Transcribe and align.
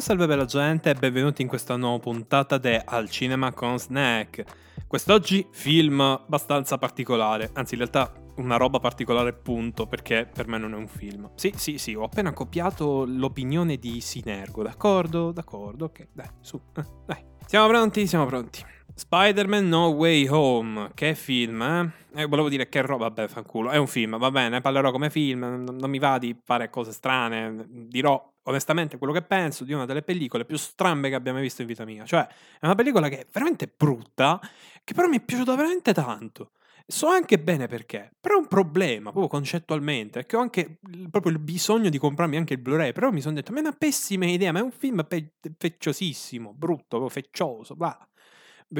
Buon 0.00 0.16
salve 0.16 0.34
bella 0.34 0.46
gente 0.46 0.88
e 0.88 0.94
benvenuti 0.94 1.42
in 1.42 1.48
questa 1.48 1.76
nuova 1.76 1.98
puntata 1.98 2.56
di 2.56 2.74
Al 2.82 3.10
Cinema 3.10 3.52
con 3.52 3.78
Snack. 3.78 4.44
Quest'oggi 4.86 5.46
film 5.50 6.00
abbastanza 6.00 6.78
particolare, 6.78 7.50
anzi 7.52 7.74
in 7.74 7.80
realtà 7.80 8.10
una 8.36 8.56
roba 8.56 8.78
particolare 8.78 9.34
punto 9.34 9.86
perché 9.86 10.26
per 10.32 10.48
me 10.48 10.56
non 10.56 10.72
è 10.72 10.76
un 10.76 10.88
film. 10.88 11.30
Sì, 11.34 11.52
sì, 11.54 11.76
sì, 11.76 11.92
ho 11.92 12.04
appena 12.04 12.32
copiato 12.32 13.04
l'opinione 13.06 13.76
di 13.76 14.00
Sinergo, 14.00 14.62
d'accordo? 14.62 15.32
D'accordo, 15.32 15.84
ok, 15.84 16.08
dai, 16.14 16.30
su, 16.40 16.58
eh, 16.76 16.84
dai. 17.04 17.22
Siamo 17.44 17.68
pronti? 17.68 18.06
Siamo 18.06 18.24
pronti. 18.24 18.64
Spider-Man 18.94 19.68
No 19.68 19.88
Way 19.88 20.28
Home, 20.28 20.92
che 20.94 21.14
film, 21.14 21.60
eh? 21.60 21.92
eh? 22.22 22.24
Volevo 22.24 22.48
dire 22.48 22.70
che 22.70 22.80
roba, 22.80 23.08
vabbè, 23.08 23.28
fanculo, 23.28 23.68
è 23.68 23.76
un 23.76 23.86
film, 23.86 24.16
va 24.16 24.30
bene, 24.30 24.62
parlerò 24.62 24.92
come 24.92 25.10
film, 25.10 25.40
non 25.40 25.90
mi 25.90 25.98
va 25.98 26.16
di 26.16 26.34
fare 26.42 26.70
cose 26.70 26.92
strane, 26.92 27.66
dirò 27.68 28.29
onestamente 28.44 28.98
quello 28.98 29.12
che 29.12 29.22
penso 29.22 29.64
di 29.64 29.72
una 29.72 29.84
delle 29.84 30.02
pellicole 30.02 30.44
più 30.44 30.56
strambe 30.56 31.08
che 31.08 31.14
abbiamo 31.14 31.40
visto 31.40 31.62
in 31.62 31.68
vita 31.68 31.84
mia, 31.84 32.04
cioè 32.04 32.26
è 32.26 32.66
una 32.66 32.74
pellicola 32.74 33.08
che 33.08 33.20
è 33.20 33.26
veramente 33.30 33.72
brutta, 33.74 34.40
che 34.84 34.94
però 34.94 35.08
mi 35.08 35.18
è 35.18 35.20
piaciuta 35.20 35.54
veramente 35.54 35.92
tanto. 35.92 36.52
So 36.86 37.06
anche 37.06 37.38
bene 37.38 37.68
perché, 37.68 38.12
però 38.20 38.34
è 38.34 38.38
un 38.38 38.48
problema 38.48 39.10
proprio 39.10 39.28
concettualmente, 39.28 40.20
perché 40.20 40.36
ho 40.36 40.40
anche 40.40 40.78
proprio 41.08 41.30
il 41.30 41.38
bisogno 41.38 41.88
di 41.88 41.98
comprarmi 41.98 42.36
anche 42.36 42.54
il 42.54 42.60
Blu-ray, 42.60 42.92
però 42.92 43.12
mi 43.12 43.20
sono 43.20 43.34
detto, 43.34 43.52
ma 43.52 43.58
è 43.58 43.60
una 43.60 43.76
pessima 43.78 44.26
idea, 44.26 44.50
ma 44.50 44.58
è 44.58 44.62
un 44.62 44.72
film 44.72 45.04
pe- 45.06 45.34
fecciosissimo, 45.56 46.52
brutto, 46.52 47.08
feccioso, 47.08 47.76
va 47.76 47.96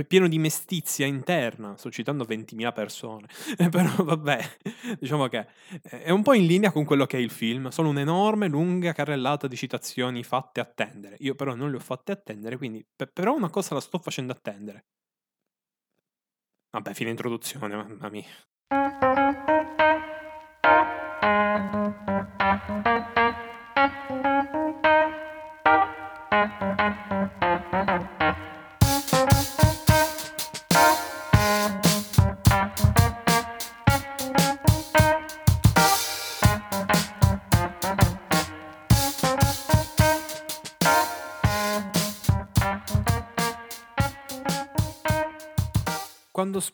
pieno 0.06 0.28
di 0.28 0.38
mestizia 0.38 1.06
interna, 1.06 1.76
sto 1.76 1.90
citando 1.90 2.24
20.000 2.24 2.72
persone, 2.72 3.26
però 3.70 4.04
vabbè, 4.04 4.38
diciamo 4.98 5.26
che 5.28 5.46
è 5.82 6.10
un 6.10 6.22
po' 6.22 6.34
in 6.34 6.46
linea 6.46 6.70
con 6.70 6.84
quello 6.84 7.06
che 7.06 7.16
è 7.16 7.20
il 7.20 7.30
film, 7.30 7.68
solo 7.68 7.88
un'enorme, 7.88 8.48
lunga 8.48 8.92
carrellata 8.92 9.46
di 9.46 9.56
citazioni 9.56 10.22
fatte 10.22 10.60
attendere. 10.60 11.16
Io 11.20 11.34
però 11.34 11.54
non 11.54 11.70
le 11.70 11.76
ho 11.76 11.80
fatte 11.80 12.12
attendere, 12.12 12.56
quindi 12.56 12.84
però 13.12 13.34
una 13.34 13.50
cosa 13.50 13.74
la 13.74 13.80
sto 13.80 13.98
facendo 13.98 14.32
attendere. 14.32 14.84
Vabbè, 16.70 16.94
fine 16.94 17.10
introduzione, 17.10 17.74
mamma 17.74 18.08
mia. 18.10 18.24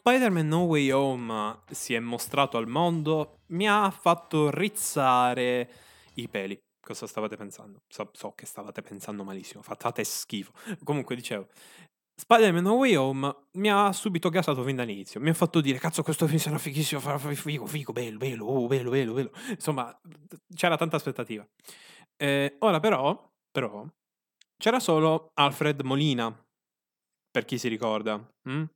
Spider-Man 0.09 0.47
No 0.47 0.61
Way 0.67 0.93
Home 0.93 1.62
si 1.69 1.93
è 1.93 1.99
mostrato 1.99 2.59
al 2.59 2.69
mondo, 2.69 3.41
mi 3.47 3.69
ha 3.69 3.91
fatto 3.91 4.51
rizzare 4.51 5.69
i 6.15 6.29
peli. 6.29 6.57
Cosa 6.81 7.09
stavate 7.09 7.35
pensando? 7.35 7.81
So, 7.89 8.11
so 8.12 8.31
che 8.37 8.47
stavate 8.47 8.83
pensando 8.83 9.25
malissimo, 9.25 9.62
fate 9.62 10.05
schifo. 10.05 10.53
Comunque 10.84 11.17
dicevo, 11.17 11.49
Spider-Man 12.15 12.62
No 12.62 12.75
Way 12.75 12.95
Home 12.95 13.37
mi 13.55 13.69
ha 13.69 13.91
subito 13.93 14.29
gasato 14.29 14.62
fin 14.62 14.77
dall'inizio. 14.77 15.19
Mi 15.19 15.31
ha 15.31 15.34
fatto 15.34 15.61
dire, 15.61 15.79
cazzo, 15.79 16.05
questo 16.05 16.29
film 16.29 16.39
sarà 16.39 16.59
fighissimo, 16.59 17.01
farà 17.01 17.19
figo, 17.19 17.67
figo, 17.67 17.93
bello, 17.93 18.19
bello, 18.19 18.45
oh, 18.45 18.69
bello, 18.69 18.91
bello, 18.91 19.12
bello. 19.12 19.33
Insomma, 19.49 19.93
c'era 20.55 20.77
tanta 20.77 20.95
aspettativa. 20.95 21.45
Eh, 22.16 22.55
ora 22.61 22.78
però, 22.78 23.28
però, 23.50 23.84
c'era 24.56 24.78
solo 24.78 25.33
Alfred 25.34 25.81
Molina, 25.81 26.33
per 27.28 27.45
chi 27.45 27.59
si 27.59 27.66
ricorda. 27.66 28.25
Hm? 28.49 28.66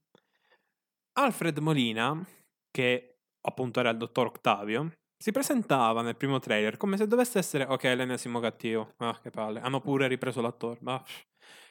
Alfred 1.12 1.58
Molina, 1.58 2.24
che 2.70 3.18
appunto 3.42 3.80
era 3.80 3.90
il 3.90 3.96
dottor 3.96 4.26
Octavio, 4.26 4.92
si 5.16 5.32
presentava 5.32 6.00
nel 6.00 6.16
primo 6.16 6.38
trailer 6.38 6.76
come 6.78 6.96
se 6.96 7.06
dovesse 7.06 7.38
essere 7.38 7.64
ok, 7.64 7.82
l'ennesimo 7.84 8.40
cattivo. 8.40 8.94
Ah, 8.98 9.18
che 9.20 9.30
palle. 9.30 9.60
Hanno 9.60 9.80
pure 9.80 10.08
ripreso 10.08 10.40
l'attore. 10.40 10.78
Ma... 10.80 11.02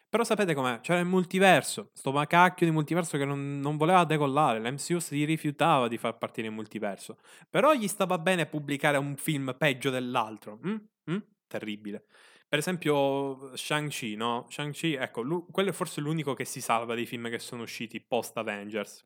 Però 0.08 0.24
sapete 0.24 0.54
com'è? 0.54 0.82
C'era 0.82 1.00
il 1.00 1.06
multiverso, 1.06 1.92
sto 1.94 2.12
macacchio 2.12 2.66
di 2.66 2.72
multiverso 2.72 3.18
che 3.18 3.26
non, 3.26 3.60
non 3.60 3.78
voleva 3.78 4.04
decollare. 4.06 4.60
L'MCU 4.60 5.00
si 5.00 5.24
rifiutava 5.24 5.88
di 5.88 5.98
far 5.98 6.18
partire 6.18 6.48
il 6.48 6.54
multiverso. 6.54 7.18
Però 7.50 7.74
gli 7.74 7.88
stava 7.88 8.18
bene 8.18 8.48
pubblicare 8.48 8.98
un 8.98 9.16
film 9.16 9.56
peggio 9.58 9.90
dell'altro. 9.92 10.60
Mm? 10.66 10.76
Mm? 11.12 11.18
Terribile. 11.48 12.06
Per 12.48 12.58
esempio, 12.58 13.56
Shang-Chi, 13.56 14.16
no? 14.16 14.48
Shang-Chi, 14.50 14.96
ecco, 14.96 15.22
lui, 15.22 15.46
quello 15.52 15.70
è 15.70 15.74
forse 15.74 16.02
l'unico 16.02 16.34
che 16.34 16.46
si 16.46 16.62
salva 16.62 16.96
dei 16.96 17.06
film 17.06 17.30
che 17.30 17.38
sono 17.38 17.62
usciti 17.62 18.02
post-Avengers. 18.02 19.06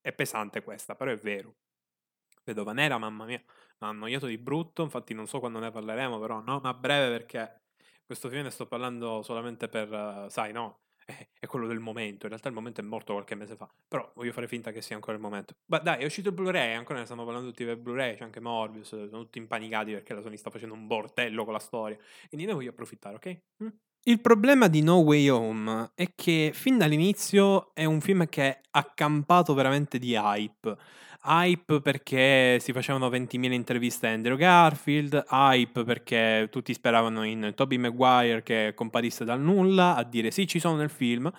È 0.00 0.12
pesante 0.12 0.62
questa, 0.62 0.94
però 0.94 1.10
è 1.10 1.16
vero. 1.16 1.56
Vedova 2.44 2.72
Nera, 2.72 2.98
mamma 2.98 3.24
mia, 3.24 3.38
mi 3.38 3.86
ha 3.86 3.88
annoiato 3.88 4.26
di 4.26 4.38
brutto, 4.38 4.82
infatti 4.82 5.14
non 5.14 5.26
so 5.26 5.40
quando 5.40 5.58
ne 5.58 5.70
parleremo, 5.70 6.18
però 6.18 6.40
non 6.40 6.64
a 6.64 6.74
breve 6.74 7.16
perché 7.16 7.62
questo 8.04 8.28
film 8.28 8.42
ne 8.42 8.50
sto 8.50 8.66
parlando 8.66 9.22
solamente 9.22 9.68
per, 9.68 9.92
uh, 9.92 10.28
sai, 10.28 10.52
no, 10.52 10.80
è, 11.04 11.28
è, 11.38 11.46
quello 11.46 11.66
del 11.66 11.78
momento, 11.80 12.24
in 12.24 12.30
realtà 12.30 12.48
il 12.48 12.54
momento 12.54 12.80
è 12.80 12.84
morto 12.84 13.12
qualche 13.12 13.34
mese 13.34 13.56
fa, 13.56 13.72
però 13.86 14.10
voglio 14.14 14.32
fare 14.32 14.48
finta 14.48 14.72
che 14.72 14.82
sia 14.82 14.96
ancora 14.96 15.16
il 15.16 15.22
momento. 15.22 15.54
Ma 15.66 15.78
dai, 15.78 16.02
è 16.02 16.04
uscito 16.04 16.30
il 16.30 16.34
Blu-ray, 16.34 16.74
ancora 16.74 16.98
ne 16.98 17.04
stanno 17.04 17.24
parlando 17.24 17.50
tutti 17.50 17.64
per 17.64 17.78
Blu-ray, 17.78 18.16
c'è 18.16 18.24
anche 18.24 18.40
Morbius, 18.40 18.88
sono 18.88 19.22
tutti 19.22 19.38
impanicati 19.38 19.92
perché 19.92 20.14
la 20.14 20.22
Sony 20.22 20.36
sta 20.36 20.50
facendo 20.50 20.74
un 20.74 20.86
bordello 20.86 21.44
con 21.44 21.52
la 21.52 21.58
storia, 21.58 21.98
quindi 22.28 22.46
ne 22.46 22.52
voglio 22.54 22.70
approfittare, 22.70 23.16
ok? 23.16 23.40
Mm? 23.64 23.68
Il 24.04 24.22
problema 24.22 24.68
di 24.68 24.80
No 24.80 24.96
Way 25.00 25.28
Home 25.28 25.90
è 25.94 26.12
che 26.14 26.52
fin 26.54 26.78
dall'inizio 26.78 27.74
è 27.74 27.84
un 27.84 28.00
film 28.00 28.26
che 28.30 28.42
è 28.44 28.60
accampato 28.70 29.52
veramente 29.52 29.98
di 29.98 30.14
hype. 30.14 30.74
Hype 31.22 31.82
perché 31.82 32.58
si 32.60 32.72
facevano 32.72 33.10
20.000 33.10 33.52
interviste 33.52 34.06
a 34.06 34.12
Andrew 34.12 34.38
Garfield, 34.38 35.26
hype 35.30 35.84
perché 35.84 36.48
tutti 36.50 36.72
speravano 36.72 37.24
in 37.24 37.52
Toby 37.54 37.76
Maguire 37.76 38.42
che 38.42 38.72
comparisse 38.74 39.26
dal 39.26 39.38
nulla 39.38 39.94
a 39.94 40.02
dire 40.02 40.30
sì 40.30 40.46
ci 40.46 40.60
sono 40.60 40.76
nel 40.76 40.88
film, 40.88 41.30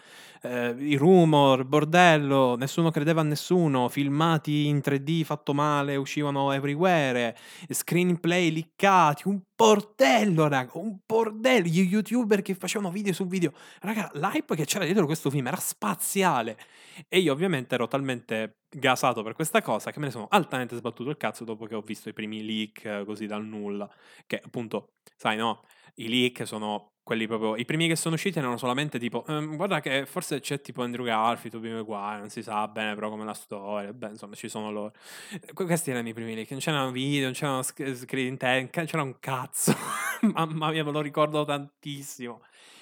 eh, 0.44 0.76
i 0.78 0.96
rumor, 0.96 1.66
bordello, 1.66 2.56
nessuno 2.58 2.92
credeva 2.92 3.22
a 3.22 3.24
nessuno, 3.24 3.90
filmati 3.90 4.68
in 4.68 4.82
3D 4.84 5.24
fatto 5.24 5.56
male 5.56 5.96
uscivano 5.96 6.52
everywhere, 6.52 7.36
screenplay 7.68 8.52
liccati, 8.52 9.28
un 9.28 9.42
bordello 9.62 10.48
raga, 10.48 10.72
un 10.80 10.98
bordello, 11.06 11.68
gli 11.68 11.82
youtuber 11.82 12.42
che 12.42 12.56
facevano 12.56 12.90
video 12.90 13.14
su 13.14 13.28
video, 13.28 13.54
raga 13.82 14.10
l'hype 14.16 14.56
che 14.56 14.66
c'era 14.66 14.86
dietro 14.86 15.06
questo 15.06 15.30
film 15.30 15.46
era 15.46 15.58
spaziale 15.58 16.58
e 17.08 17.20
io 17.20 17.32
ovviamente 17.32 17.76
ero 17.76 17.88
talmente 17.88 18.62
gasato 18.68 19.22
per 19.22 19.34
questa 19.34 19.62
cosa 19.62 19.92
che 19.92 20.00
me 20.00 20.06
ne 20.06 20.12
sono 20.12 20.28
altamente 20.30 20.76
sbattuto 20.76 21.12
il 21.12 21.18
cazzo 21.18 21.44
dopo 21.44 21.68
che 21.68 21.76
ho 21.76 21.82
visto 21.82 22.10
i 22.10 22.14
primi 22.14 22.44
leak 22.44 22.86
eh, 22.86 23.04
così 23.06 23.28
dal 23.28 23.46
nulla. 23.46 23.88
Che 24.26 24.42
appunto, 24.44 24.94
sai 25.16 25.38
no, 25.38 25.64
i 25.96 26.10
leak 26.10 26.48
sono 26.48 26.91
quelli 27.04 27.28
proprio... 27.28 27.56
I 27.56 27.66
primi 27.66 27.88
che 27.88 27.96
sono 27.96 28.16
usciti 28.16 28.38
erano 28.40 28.58
solamente 28.58 29.00
tipo, 29.00 29.26
ehm, 29.28 29.56
guarda 29.56 29.80
che 29.80 30.06
forse 30.06 30.40
c'è 30.40 30.62
tipo 30.62 30.84
Andrew 30.84 31.06
Garfield, 31.06 31.56
Tobey 31.56 31.72
Maguire, 31.72 32.20
non 32.20 32.30
si 32.30 32.42
sa 32.44 32.68
bene 32.68 32.94
però 32.96 33.10
come 33.10 33.26
la 33.26 33.34
storia, 33.34 33.92
beh 33.92 34.10
insomma 34.10 34.36
ci 34.36 34.50
sono 34.50 34.72
loro. 34.72 34.94
Questi 35.54 35.92
erano 35.92 36.08
i 36.08 36.14
primi 36.14 36.36
leak, 36.36 36.52
non 36.52 36.60
c'erano 36.60 36.92
video, 36.92 37.24
non 37.24 37.34
c'erano 37.34 37.62
screen 37.64 38.38
time, 38.38 38.70
c'era 38.70 39.02
un 39.02 39.20
cazzo. 39.20 39.76
Mamma 40.34 40.72
mia, 40.72 40.84
me 40.84 40.92
lo 40.92 41.02
ricordo 41.02 41.44
tantissimo. 41.44 42.42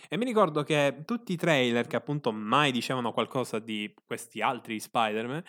E 0.10 0.18
mi 0.18 0.26
ricordo 0.26 0.64
che 0.64 1.04
tutti 1.06 1.34
i 1.34 1.36
trailer 1.38 1.86
che 1.86 1.96
appunto 1.96 2.32
mai 2.32 2.72
dicevano 2.72 3.12
qualcosa 3.12 3.60
di 3.60 3.94
questi 4.06 4.42
altri 4.42 4.80
Spider-Man 4.80 5.44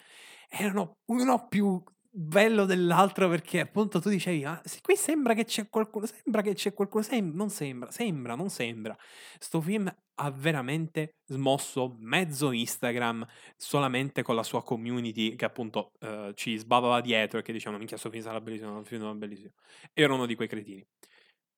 erano 0.51 0.99
uno 1.07 1.47
più 1.49 1.83
bello 2.13 2.65
dell'altro 2.65 3.29
perché 3.29 3.61
appunto 3.61 4.01
tu 4.01 4.09
dicevi 4.09 4.45
ah, 4.45 4.61
qui 4.83 4.97
sembra 4.97 5.33
che 5.33 5.45
c'è 5.45 5.69
qualcuno 5.69 6.07
sembra 6.07 6.43
che 6.43 6.55
c'è 6.55 6.75
qualcuno 6.75 7.05
sem- 7.05 7.33
non 7.35 7.51
sembra 7.51 7.91
sembra 7.93 8.35
non 8.35 8.51
sembra 8.51 8.97
sto 9.39 9.61
film 9.61 9.93
ha 10.15 10.31
veramente 10.33 11.19
smosso 11.27 11.97
mezzo 12.01 12.51
Instagram 12.51 13.25
solamente 13.57 14.23
con 14.23 14.35
la 14.35 14.43
sua 14.43 14.65
community 14.65 15.37
che 15.37 15.45
appunto 15.45 15.93
uh, 16.01 16.33
ci 16.33 16.59
sbavava 16.59 17.01
dietro 17.01 17.39
e 17.39 17.43
che 17.43 17.53
dicevano 17.53 17.79
minchia 17.79 17.97
sto 17.97 18.11
film 18.11 18.25
sarà 18.25 18.41
bellissimo 18.41 18.77
un 18.77 18.85
film 18.85 19.17
bellissimo 19.17 19.53
era 19.93 20.13
uno 20.13 20.27
di 20.27 20.35
quei 20.35 20.49
cretini 20.49 20.85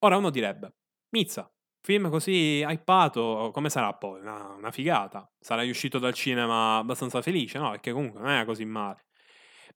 ora 0.00 0.16
uno 0.18 0.28
direbbe 0.28 0.74
Mizza 1.10 1.50
Film 1.84 2.10
così 2.10 2.62
hypato, 2.64 3.50
come 3.52 3.68
sarà 3.68 3.92
poi? 3.92 4.20
Una, 4.20 4.50
una 4.50 4.70
figata. 4.70 5.28
Sarai 5.40 5.68
uscito 5.68 5.98
dal 5.98 6.14
cinema 6.14 6.76
abbastanza 6.76 7.20
felice, 7.22 7.58
no? 7.58 7.70
Perché 7.70 7.90
comunque 7.90 8.20
non 8.20 8.30
è 8.30 8.44
così 8.44 8.64
male. 8.64 9.02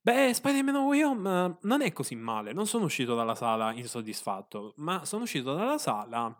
Beh, 0.07 0.33
Spider-Man 0.33 0.73
No 0.73 0.85
Way 0.85 1.01
Home 1.01 1.57
non 1.63 1.81
è 1.81 1.91
così 1.91 2.15
male. 2.15 2.53
Non 2.53 2.65
sono 2.65 2.85
uscito 2.85 3.13
dalla 3.13 3.35
sala 3.35 3.73
insoddisfatto, 3.73 4.73
ma 4.77 5.03
sono 5.03 5.23
uscito 5.23 5.53
dalla 5.53 5.77
sala 5.77 6.33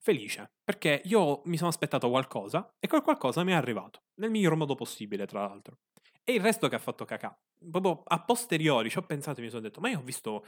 felice. 0.00 0.54
Perché 0.64 1.02
io 1.04 1.40
mi 1.44 1.56
sono 1.56 1.68
aspettato 1.68 2.10
qualcosa 2.10 2.74
e 2.80 2.88
quel 2.88 3.02
qualcosa 3.02 3.44
mi 3.44 3.52
è 3.52 3.54
arrivato. 3.54 4.06
Nel 4.14 4.30
miglior 4.30 4.56
modo 4.56 4.74
possibile, 4.74 5.24
tra 5.26 5.46
l'altro. 5.46 5.78
E 6.24 6.32
il 6.34 6.40
resto 6.40 6.66
che 6.66 6.74
ha 6.74 6.80
fatto 6.80 7.04
cacà. 7.04 7.40
Proprio 7.70 8.02
a 8.04 8.24
posteriori 8.24 8.90
ci 8.90 8.98
ho 8.98 9.02
pensato 9.02 9.38
e 9.38 9.44
mi 9.44 9.50
sono 9.50 9.62
detto, 9.62 9.80
ma 9.80 9.88
io 9.88 10.00
ho 10.00 10.02
visto 10.02 10.44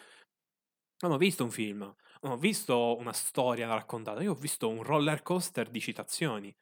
non 1.02 1.12
ho 1.12 1.16
visto 1.16 1.44
un 1.44 1.52
film, 1.52 1.78
non 2.22 2.32
ho 2.32 2.36
visto 2.36 2.96
una 2.98 3.12
storia 3.12 3.68
raccontata, 3.68 4.20
io 4.20 4.32
ho 4.32 4.34
visto 4.34 4.68
un 4.68 4.82
roller 4.82 5.22
coaster 5.22 5.70
di 5.70 5.78
citazioni. 5.78 6.52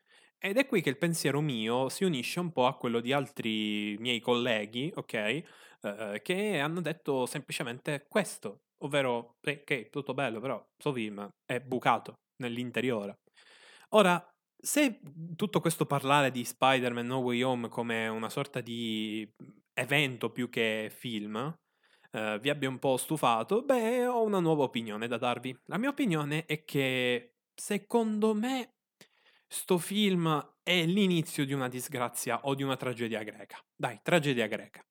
Ed 0.45 0.57
è 0.57 0.67
qui 0.67 0.81
che 0.83 0.89
il 0.89 0.99
pensiero 0.99 1.41
mio 1.41 1.89
si 1.89 2.03
unisce 2.03 2.41
un 2.41 2.51
po' 2.51 2.67
a 2.67 2.77
quello 2.77 2.99
di 2.99 3.13
altri 3.13 3.97
miei 4.01 4.19
colleghi, 4.19 4.93
ok? 4.93 5.15
Eh, 5.15 6.21
che 6.21 6.59
hanno 6.59 6.81
detto 6.81 7.27
semplicemente 7.27 8.07
questo, 8.09 8.63
ovvero 8.79 9.37
eh, 9.43 9.63
che 9.63 9.89
tutto 9.89 10.15
bello, 10.15 10.41
però 10.41 10.61
film 10.77 11.29
è 11.45 11.61
bucato 11.61 12.15
nell'interiore. 12.43 13.21
Ora, 13.91 14.21
se 14.61 14.99
tutto 15.37 15.61
questo 15.61 15.87
parlare 15.87 16.33
di 16.33 16.45
Spider-Man 16.45 17.07
No 17.07 17.19
Way 17.19 17.43
Home 17.43 17.69
come 17.69 18.09
una 18.09 18.29
sorta 18.29 18.61
di 18.61 19.25
evento 19.75 20.31
più 20.31 20.49
che 20.49 20.91
film 20.93 21.55
eh, 22.11 22.39
vi 22.41 22.51
abbia 22.51 22.69
un 22.69 22.81
po' 22.81 22.97
stufato, 22.97 23.63
beh, 23.63 24.09
ho 24.09 24.25
una 24.25 24.41
nuova 24.41 24.65
opinione 24.65 25.07
da 25.07 25.19
darvi. 25.19 25.57
La 25.67 25.79
mia 25.79 25.91
opinione 25.91 26.47
è 26.47 26.65
che 26.65 27.37
secondo 27.55 28.35
me 28.35 28.73
sto 29.53 29.79
film 29.79 30.55
è 30.63 30.85
l'inizio 30.87 31.45
di 31.45 31.53
una 31.53 31.69
disgrazia 31.69 32.41
o 32.45 32.55
di 32.55 32.63
una 32.63 32.77
tragedia 32.77 33.23
greca. 33.23 33.59
Dai, 33.77 34.01
tragedia 34.03 34.47
greca. 34.47 34.85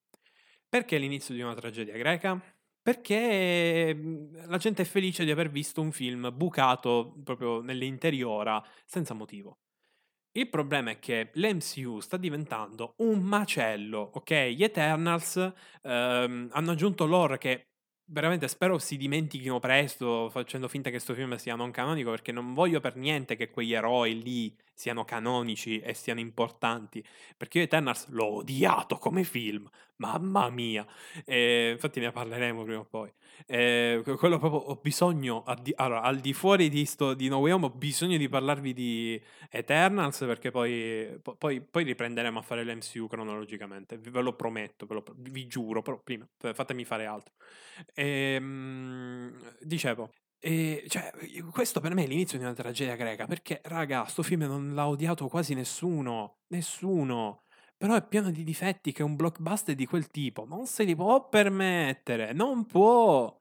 Perché 0.70 0.98
l'inizio 0.98 1.34
di 1.34 1.42
una 1.42 1.54
tragedia 1.56 1.98
greca? 1.98 2.40
Perché 2.82 3.94
mhmm, 3.96 4.48
la 4.50 4.58
gente 4.58 4.84
è 4.84 4.86
felice 4.86 5.26
di 5.26 5.32
aver 5.32 5.50
visto 5.50 5.82
un 5.82 5.92
film 5.92 6.32
bucato 6.36 7.14
proprio 7.24 7.62
nell'interiora 7.62 8.64
senza 8.86 9.14
motivo. 9.14 9.60
Il 10.34 10.50
problema 10.50 10.92
è 10.92 11.00
che 11.00 11.32
l'MCU 11.34 12.00
sta 12.00 12.16
diventando 12.18 12.94
un 13.00 13.20
macello, 13.22 14.12
ok? 14.14 14.34
Gli 14.56 14.64
Eternals 14.64 15.54
ehm, 15.82 16.50
hanno 16.52 16.72
aggiunto 16.72 17.06
lore 17.06 17.38
che 17.38 17.71
veramente 18.06 18.48
spero 18.48 18.78
si 18.78 18.98
dimentichino 18.98 19.60
presto 19.60 20.30
facendo 20.30 20.68
finta 20.68 20.90
che 20.90 20.96
questo 20.96 21.14
film 21.14 21.36
sia 21.36 21.56
non 21.56 21.72
canonico 21.72 22.10
perché 22.10 22.32
non 22.32 22.54
voglio 22.54 22.80
per 22.80 22.96
niente 22.96 23.36
che 23.36 23.50
quegli 23.50 23.74
eroi 23.74 24.22
lì 24.22 24.56
siano 24.82 25.06
canonici 25.06 25.80
e 25.80 25.94
siano 25.94 26.20
importanti 26.20 27.06
perché 27.38 27.60
io 27.60 27.66
Eternals 27.66 28.08
l'ho 28.08 28.38
odiato 28.38 28.98
come 28.98 29.24
film 29.24 29.70
mamma 30.02 30.50
mia. 30.50 30.84
E 31.24 31.70
infatti 31.74 32.00
ne 32.00 32.12
parleremo 32.12 32.64
prima 32.64 32.80
o 32.80 32.86
poi. 32.86 33.12
E 33.46 34.02
quello 34.18 34.40
proprio 34.40 34.60
ho 34.60 34.80
bisogno 34.82 35.44
allora, 35.76 36.02
al 36.02 36.18
di 36.18 36.34
fuori 36.34 36.70
di, 36.70 36.86
sto, 36.86 37.14
di 37.14 37.28
No 37.28 37.38
Way 37.38 37.52
Home 37.52 37.66
ho 37.66 37.70
bisogno 37.70 38.18
di 38.18 38.28
parlarvi 38.28 38.74
di 38.74 39.22
Eternals 39.50 40.18
perché 40.20 40.50
poi, 40.50 41.20
poi, 41.38 41.62
poi 41.62 41.84
riprenderemo 41.84 42.40
a 42.40 42.42
fare 42.42 42.64
l'MCU 42.64 43.08
cronologicamente 43.08 43.98
ve 43.98 44.22
lo 44.22 44.34
prometto 44.34 44.86
ve 44.86 44.96
lo, 44.96 45.04
vi 45.18 45.48
giuro 45.48 45.82
però 45.82 46.00
prima 46.04 46.28
fatemi 46.54 46.84
fare 46.84 47.06
altro. 47.06 47.34
Ehm, 47.94 49.34
dicevo, 49.60 50.12
e, 50.44 50.86
cioè, 50.88 51.12
questo 51.52 51.80
per 51.80 51.94
me 51.94 52.04
è 52.04 52.08
l'inizio 52.08 52.40
di 52.40 52.44
una 52.44 52.56
tragedia 52.56 52.96
greca, 52.96 53.28
perché, 53.28 53.62
raga, 53.66 54.06
sto 54.06 54.24
film 54.24 54.42
non 54.42 54.74
l'ha 54.74 54.88
odiato 54.88 55.28
quasi 55.28 55.54
nessuno, 55.54 56.40
nessuno. 56.48 57.44
Però 57.78 57.94
è 57.94 58.04
pieno 58.08 58.32
di 58.32 58.44
difetti 58.44 58.92
che 58.92 59.04
un 59.04 59.16
blockbuster 59.16 59.76
di 59.76 59.86
quel 59.86 60.08
tipo 60.08 60.46
non 60.48 60.66
se 60.66 60.84
li 60.84 60.96
può 60.96 61.30
permettere, 61.30 62.34
non 62.34 62.66
può. 62.66 63.40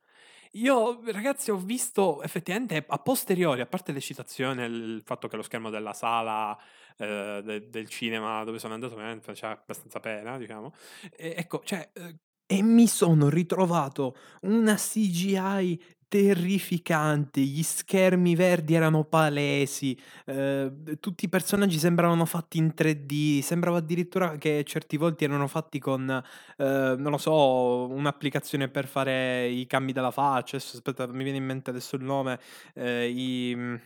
Io, 0.55 1.01
ragazzi, 1.11 1.51
ho 1.51 1.57
visto 1.57 2.23
effettivamente 2.23 2.85
a 2.87 2.99
posteriori, 2.99 3.63
a 3.63 3.67
parte 3.67 3.93
l'eccitazione, 3.93 4.67
il 4.67 5.03
fatto 5.03 5.27
che 5.29 5.37
lo 5.37 5.43
schermo 5.43 5.71
della 5.71 5.95
sala 5.95 6.59
eh, 6.99 7.41
de- 7.43 7.69
del 7.71 7.89
cinema 7.89 8.45
dove 8.45 8.59
sono 8.59 8.75
andato 8.75 8.93
ovviamente 8.95 9.25
faceva 9.25 9.53
abbastanza 9.53 10.01
pena, 10.01 10.37
diciamo. 10.37 10.75
E, 11.17 11.35
ecco, 11.37 11.63
cioè, 11.65 11.89
eh, 11.95 12.19
e 12.47 12.63
mi 12.63 12.89
sono 12.89 13.29
ritrovato 13.29 14.17
una 14.43 14.75
CGI 14.75 15.81
terrificante, 16.11 17.41
gli 17.41 17.63
schermi 17.63 18.35
verdi 18.35 18.75
erano 18.75 19.05
palesi, 19.05 19.97
ehm, 20.27 20.99
tutti 20.99 21.27
i 21.27 21.29
personaggi 21.29 21.79
sembravano 21.79 22.25
fatti 22.27 22.59
in 22.59 22.75
3D, 22.75 23.41
sembrava 23.43 23.79
addirittura 23.79 24.37
che 24.37 24.65
certi 24.67 24.97
volti 24.97 25.23
erano 25.25 25.47
fatti 25.47 25.79
con, 25.79 26.11
ehm, 26.59 26.97
non 27.01 27.13
lo 27.13 27.19
so, 27.19 27.87
un'applicazione 27.91 28.69
per 28.69 28.89
fare 28.89 29.47
i 29.49 29.67
cambi 29.69 29.93
della 29.93 30.11
faccia, 30.11 30.57
adesso 30.57 30.77
aspetta 30.79 31.07
mi 31.07 31.23
viene 31.23 31.39
in 31.39 31.45
mente 31.47 31.71
adesso 31.71 31.95
il 31.97 32.03
nome, 32.03 32.41
ehm, 32.75 33.17
i 33.17 33.81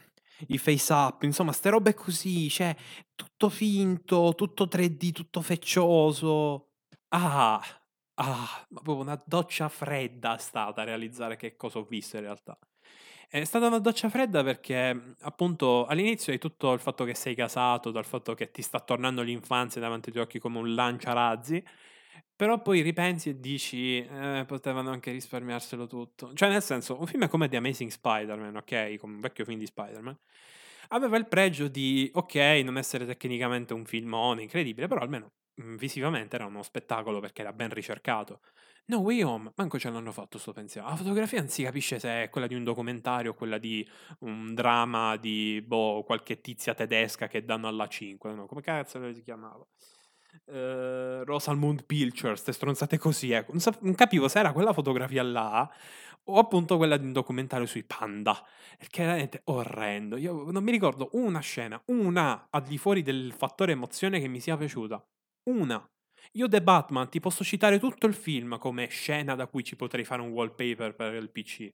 i 0.49 0.59
face 0.59 0.93
up, 0.93 1.23
insomma 1.23 1.53
'ste 1.53 1.71
robe 1.71 1.95
così, 1.95 2.49
cioè 2.51 2.75
tutto 3.15 3.49
finto, 3.51 4.35
tutto 4.37 4.67
3D, 4.67 5.13
tutto 5.13 5.41
feccioso. 5.43 6.71
Ah! 7.11 7.61
Ah, 8.17 8.65
ma 8.71 8.81
proprio 8.81 9.03
una 9.05 9.21
doccia 9.27 9.69
fredda 9.69 10.37
è 10.37 10.39
stata 10.39 10.85
realizzare 10.85 11.35
che 11.37 11.57
cosa 11.57 11.79
ho 11.81 11.85
visto 11.85 12.17
in 12.17 12.23
realtà. 12.23 12.57
È 13.29 13.43
stata 13.43 13.67
una 13.67 13.81
doccia 13.81 14.09
fredda 14.09 14.45
perché, 14.45 15.15
appunto, 15.23 15.85
all'inizio 15.87 16.33
hai 16.33 16.39
tutto 16.39 16.73
il 16.73 16.79
fatto 16.79 17.05
che 17.05 17.15
sei 17.15 17.35
casato, 17.35 17.91
dal 17.91 18.05
fatto 18.05 18.35
che 18.35 18.53
ti 18.53 18.63
sta 18.63 18.79
tornando 18.81 19.23
l'infanzia 19.23 19.81
davanti 19.81 20.13
tuoi 20.13 20.23
occhi 20.23 20.39
come 20.39 20.59
un 20.59 20.75
lanciarazzi, 20.75 21.65
però 22.37 22.63
poi 22.63 22.83
ripensi 22.83 23.31
e 23.31 23.41
dici, 23.41 23.99
eh, 23.99 24.45
potevano 24.47 24.91
anche 24.91 25.11
risparmiarselo 25.11 25.87
tutto. 25.89 26.33
Cioè, 26.35 26.49
nel 26.51 26.63
senso, 26.63 26.99
un 27.01 27.07
film 27.07 27.27
come 27.29 27.49
The 27.49 27.57
Amazing 27.57 27.91
Spider-Man, 27.91 28.55
ok, 28.57 28.97
come 28.99 29.15
un 29.15 29.21
vecchio 29.21 29.45
film 29.45 29.59
di 29.59 29.67
Spider-Man, 29.67 30.17
aveva 30.91 31.17
il 31.17 31.27
pregio 31.27 31.67
di, 31.69 32.09
ok, 32.15 32.35
non 32.65 32.77
essere 32.79 33.07
tecnicamente 33.07 33.75
un 33.75 33.85
filmone 33.87 34.43
incredibile, 34.43 34.87
però 34.87 35.01
almeno 35.01 35.33
Mhmm, 35.33 35.44
visivamente 35.57 36.37
era 36.37 36.47
uno 36.47 36.63
spettacolo 36.63 37.21
perché 37.21 37.43
era 37.43 37.53
ben 37.53 37.71
ricercato. 37.71 38.41
No 38.87 38.99
Way 38.99 39.23
Home, 39.23 39.53
manco 39.57 39.79
ce 39.79 39.89
l'hanno 39.91 40.13
fatto 40.13 40.37
sto 40.37 40.53
pensiero. 40.53 40.87
La 40.89 40.97
fotografia 40.97 41.39
non 41.41 41.49
si 41.49 41.63
capisce 41.63 41.99
se 41.99 42.25
è 42.25 42.31
quella 42.31 42.47
di 42.47 42.55
un 42.55 42.65
documentario 42.65 43.31
o 43.31 43.35
quella 43.35 43.57
di 43.57 43.87
un 44.21 44.53
dramma 44.55 45.17
di, 45.17 45.63
boh, 45.67 46.03
qualche 46.05 46.41
tizia 46.43 46.75
tedesca 46.75 47.27
che 47.27 47.45
danno 47.45 47.67
alla 47.67 47.87
5, 47.87 48.35
no? 48.35 48.47
Come 48.47 48.61
cazzo 48.61 49.13
si 49.15 49.23
chiamava? 49.23 49.67
Uh, 50.47 51.23
Rosalmund 51.25 51.85
Pilcher, 51.87 52.37
ste 52.37 52.53
stronzate 52.53 52.99
così, 52.99 53.31
ecco. 53.31 53.53
Non, 53.53 53.61
sap- 53.61 53.81
non 53.81 53.95
capivo 53.95 54.29
se 54.29 54.41
era 54.41 54.53
quella 54.53 54.73
fotografia 54.75 55.23
là 55.23 55.71
o 56.27 56.39
appunto 56.39 56.77
quella 56.77 56.97
di 56.97 57.05
un 57.07 57.13
documentario 57.13 57.67
sui 57.67 57.85
panda, 57.85 58.43
che 58.89 59.03
è 59.03 59.07
veramente 59.07 59.43
orrendo. 59.45 60.17
Io 60.17 60.51
non 60.51 60.63
mi 60.63 60.71
ricordo 60.71 61.09
una 61.13 61.41
scena, 61.41 61.81
una 61.87 62.49
al 62.51 62.63
di 62.63 62.79
fuori 62.79 63.03
del 63.03 63.33
fattore 63.33 63.73
emozione 63.73 64.21
che 64.21 64.29
mi 64.29 64.41
sia 64.41 64.57
piaciuta. 64.57 65.03
Una. 65.45 65.87
Io 66.33 66.49
The 66.49 66.63
Batman 66.63 67.09
ti 67.11 67.21
posso 67.21 67.45
citare 67.45 67.79
tutto 67.79 68.07
il 68.07 68.15
film 68.15 68.59
come 68.59 68.89
scena 68.89 69.35
da 69.35 69.47
cui 69.47 69.63
ci 69.63 69.77
potrei 69.77 70.05
fare 70.05 70.23
un 70.23 70.31
wallpaper 70.31 70.95
per 70.95 71.15
il 71.15 71.31
PC. 71.31 71.71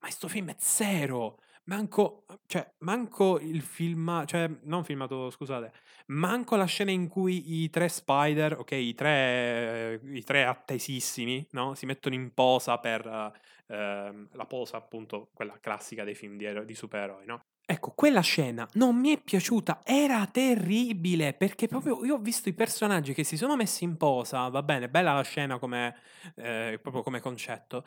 Ma 0.00 0.06
questo 0.06 0.28
film 0.28 0.50
è 0.50 0.56
zero. 0.58 1.38
Manco, 1.64 2.24
cioè, 2.46 2.66
manco 2.78 3.38
il 3.40 3.60
film, 3.60 4.24
cioè, 4.24 4.48
non 4.62 4.84
filmato, 4.84 5.28
scusate, 5.30 5.72
manco 6.06 6.56
la 6.56 6.64
scena 6.64 6.90
in 6.90 7.08
cui 7.08 7.62
i 7.62 7.70
tre 7.70 7.88
spider, 7.90 8.58
ok, 8.58 8.72
i 8.72 8.94
tre, 8.94 10.00
i 10.02 10.22
tre 10.22 10.44
attesissimi, 10.46 11.46
no? 11.50 11.74
Si 11.74 11.84
mettono 11.84 12.14
in 12.14 12.32
posa 12.32 12.78
per 12.78 13.04
uh, 13.04 14.28
la 14.32 14.46
posa, 14.46 14.78
appunto, 14.78 15.28
quella 15.34 15.58
classica 15.60 16.04
dei 16.04 16.14
film 16.14 16.38
di, 16.38 16.64
di 16.64 16.74
supereroi, 16.74 17.26
no? 17.26 17.42
Ecco, 17.70 17.90
quella 17.94 18.22
scena 18.22 18.66
non 18.74 18.96
mi 18.98 19.14
è 19.14 19.20
piaciuta, 19.20 19.82
era 19.84 20.26
terribile 20.26 21.34
perché 21.34 21.68
proprio 21.68 22.02
io 22.02 22.14
ho 22.14 22.18
visto 22.18 22.48
i 22.48 22.54
personaggi 22.54 23.12
che 23.12 23.24
si 23.24 23.36
sono 23.36 23.56
messi 23.56 23.84
in 23.84 23.98
posa, 23.98 24.48
va 24.48 24.62
bene, 24.62 24.88
bella 24.88 25.12
la 25.12 25.20
scena 25.22 25.58
come, 25.58 25.94
eh, 26.36 26.78
proprio 26.80 27.02
come 27.02 27.20
concetto, 27.20 27.84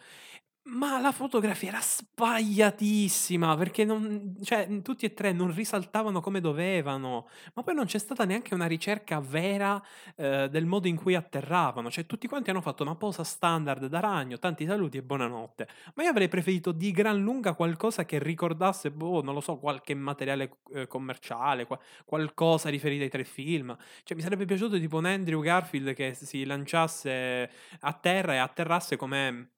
ma 0.63 0.99
la 0.99 1.11
fotografia 1.11 1.69
era 1.69 1.81
sbagliatissima 1.81 3.57
perché 3.57 3.83
non, 3.83 4.35
cioè, 4.43 4.81
tutti 4.83 5.05
e 5.05 5.13
tre 5.13 5.31
non 5.31 5.53
risaltavano 5.53 6.21
come 6.21 6.39
dovevano, 6.39 7.27
ma 7.55 7.63
poi 7.63 7.73
non 7.73 7.85
c'è 7.85 7.97
stata 7.97 8.25
neanche 8.25 8.53
una 8.53 8.67
ricerca 8.67 9.19
vera 9.19 9.81
eh, 10.15 10.49
del 10.49 10.65
modo 10.65 10.87
in 10.87 10.95
cui 10.97 11.15
atterravano, 11.15 11.89
cioè 11.89 12.05
tutti 12.05 12.27
quanti 12.27 12.51
hanno 12.51 12.61
fatto 12.61 12.83
una 12.83 12.95
posa 12.95 13.23
standard 13.23 13.87
da 13.87 13.99
ragno, 13.99 14.37
tanti 14.37 14.65
saluti 14.65 14.97
e 14.97 15.03
buonanotte, 15.03 15.67
ma 15.95 16.03
io 16.03 16.09
avrei 16.09 16.27
preferito 16.27 16.71
di 16.71 16.91
gran 16.91 17.19
lunga 17.19 17.53
qualcosa 17.55 18.05
che 18.05 18.19
ricordasse, 18.19 18.91
boh, 18.91 19.23
non 19.23 19.33
lo 19.33 19.41
so, 19.41 19.57
qualche 19.57 19.95
materiale 19.95 20.59
eh, 20.73 20.85
commerciale, 20.87 21.65
qua- 21.65 21.79
qualcosa 22.05 22.69
riferito 22.69 23.03
ai 23.03 23.09
tre 23.09 23.23
film, 23.23 23.75
cioè 24.03 24.15
mi 24.15 24.21
sarebbe 24.23 24.45
piaciuto 24.45 24.79
tipo 24.79 24.97
un 24.97 25.05
Andrew 25.05 25.41
Garfield 25.41 25.93
che 25.95 26.13
si 26.13 26.45
lanciasse 26.45 27.49
a 27.79 27.93
terra 27.93 28.33
e 28.35 28.37
atterrasse 28.37 28.95
come 28.95 29.49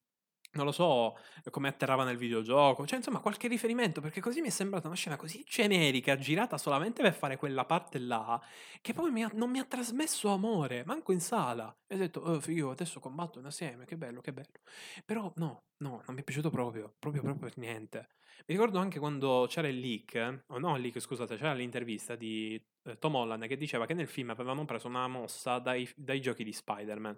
non 0.53 0.65
lo 0.65 0.71
so, 0.71 1.17
come 1.49 1.67
atterrava 1.67 2.03
nel 2.03 2.17
videogioco, 2.17 2.85
cioè 2.85 2.97
insomma 2.97 3.19
qualche 3.19 3.47
riferimento, 3.47 4.01
perché 4.01 4.21
così 4.21 4.41
mi 4.41 4.47
è 4.47 4.51
sembrata 4.51 4.87
una 4.87 4.95
scena 4.95 5.15
così 5.15 5.43
generica, 5.47 6.15
girata 6.17 6.57
solamente 6.57 7.01
per 7.01 7.13
fare 7.13 7.37
quella 7.37 7.65
parte 7.65 7.99
là, 7.99 8.41
che 8.81 8.93
poi 8.93 9.11
mi 9.11 9.23
ha, 9.23 9.31
non 9.33 9.49
mi 9.49 9.59
ha 9.59 9.65
trasmesso 9.65 10.29
amore, 10.29 10.83
manco 10.85 11.11
in 11.11 11.21
sala. 11.21 11.75
E 11.87 11.95
ho 11.95 11.97
detto, 11.97 12.19
oh 12.19 12.39
figo, 12.39 12.71
adesso 12.71 12.99
combattono 12.99 13.47
assieme, 13.47 13.85
che 13.85 13.97
bello, 13.97 14.21
che 14.21 14.33
bello. 14.33 14.59
Però 15.05 15.31
no, 15.37 15.63
no, 15.77 16.03
non 16.05 16.15
mi 16.15 16.21
è 16.21 16.23
piaciuto 16.23 16.49
proprio, 16.49 16.93
proprio, 16.99 17.21
proprio 17.21 17.49
per 17.49 17.57
niente. 17.57 18.09
Mi 18.45 18.55
ricordo 18.55 18.79
anche 18.79 18.99
quando 18.99 19.45
c'era 19.47 19.67
il 19.67 19.79
leak, 19.79 20.43
o 20.47 20.59
no 20.59 20.75
il 20.75 20.81
leak, 20.81 20.99
scusate, 20.99 21.35
c'era 21.37 21.53
l'intervista 21.53 22.15
di 22.15 22.61
eh, 22.83 22.97
Tom 22.97 23.15
Holland 23.15 23.47
che 23.47 23.57
diceva 23.57 23.85
che 23.85 23.93
nel 23.93 24.07
film 24.07 24.29
avevamo 24.31 24.65
preso 24.65 24.87
una 24.87 25.07
mossa 25.07 25.59
dai, 25.59 25.89
dai 25.95 26.19
giochi 26.21 26.43
di 26.43 26.51
Spider-Man. 26.51 27.17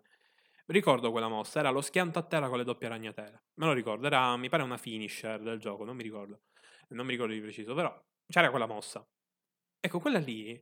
Ricordo 0.67 1.11
quella 1.11 1.27
mossa, 1.27 1.59
era 1.59 1.69
lo 1.69 1.81
schianto 1.81 2.17
a 2.17 2.23
terra 2.23 2.49
con 2.49 2.57
le 2.57 2.63
doppie 2.63 2.87
ragnatele. 2.87 3.43
Me 3.55 3.65
lo 3.67 3.73
ricordo, 3.73 4.07
era 4.07 4.35
mi 4.35 4.49
pare 4.49 4.63
una 4.63 4.77
finisher 4.77 5.39
del 5.41 5.59
gioco, 5.59 5.83
non 5.83 5.95
mi 5.95 6.03
ricordo. 6.03 6.41
non 6.89 7.05
mi 7.05 7.11
ricordo 7.11 7.33
di 7.33 7.41
preciso, 7.41 7.75
però 7.75 7.95
c'era 8.27 8.49
quella 8.49 8.65
mossa. 8.65 9.05
Ecco, 9.79 9.99
quella 9.99 10.17
lì, 10.17 10.59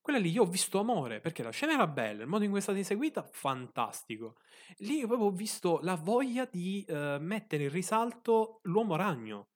quella 0.00 0.18
lì 0.18 0.30
io 0.30 0.42
ho 0.42 0.46
visto 0.46 0.78
amore, 0.78 1.20
perché 1.20 1.42
la 1.42 1.50
scena 1.50 1.72
era 1.72 1.86
bella, 1.86 2.22
il 2.22 2.28
modo 2.28 2.44
in 2.44 2.50
cui 2.50 2.58
è 2.58 2.62
stata 2.62 2.78
eseguita, 2.78 3.26
fantastico. 3.32 4.36
Lì 4.78 4.98
io 4.98 5.06
proprio 5.06 5.28
ho 5.28 5.32
visto 5.32 5.80
la 5.82 5.94
voglia 5.94 6.44
di 6.44 6.84
uh, 6.88 7.16
mettere 7.18 7.64
in 7.64 7.70
risalto 7.70 8.60
l'uomo 8.64 8.96
ragno. 8.96 9.48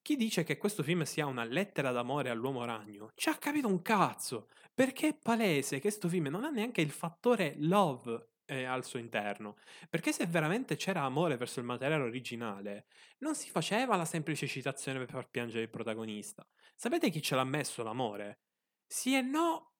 Chi 0.00 0.16
dice 0.16 0.44
che 0.44 0.56
questo 0.56 0.82
film 0.82 1.02
sia 1.02 1.26
una 1.26 1.44
lettera 1.44 1.90
d'amore 1.90 2.30
all'uomo 2.30 2.64
ragno, 2.64 3.10
ci 3.14 3.28
ha 3.28 3.36
capito 3.36 3.68
un 3.68 3.82
cazzo, 3.82 4.48
perché 4.72 5.08
è 5.08 5.18
palese 5.18 5.76
che 5.76 5.82
questo 5.82 6.08
film 6.08 6.28
non 6.28 6.44
ha 6.44 6.50
neanche 6.50 6.80
il 6.80 6.90
fattore 6.90 7.54
love 7.58 8.29
eh, 8.50 8.64
al 8.64 8.84
suo 8.84 8.98
interno. 8.98 9.56
Perché 9.88 10.12
se 10.12 10.26
veramente 10.26 10.76
c'era 10.76 11.02
amore 11.02 11.36
verso 11.36 11.60
il 11.60 11.66
materiale 11.66 12.02
originale, 12.02 12.86
non 13.18 13.34
si 13.34 13.48
faceva 13.48 13.96
la 13.96 14.04
semplice 14.04 14.46
citazione 14.46 14.98
per 14.98 15.08
far 15.08 15.28
piangere 15.30 15.62
il 15.62 15.70
protagonista. 15.70 16.44
Sapete 16.74 17.10
chi 17.10 17.22
ce 17.22 17.36
l'ha 17.36 17.44
messo 17.44 17.82
l'amore? 17.82 18.40
Sì 18.86 19.14
e 19.14 19.22
no 19.22 19.74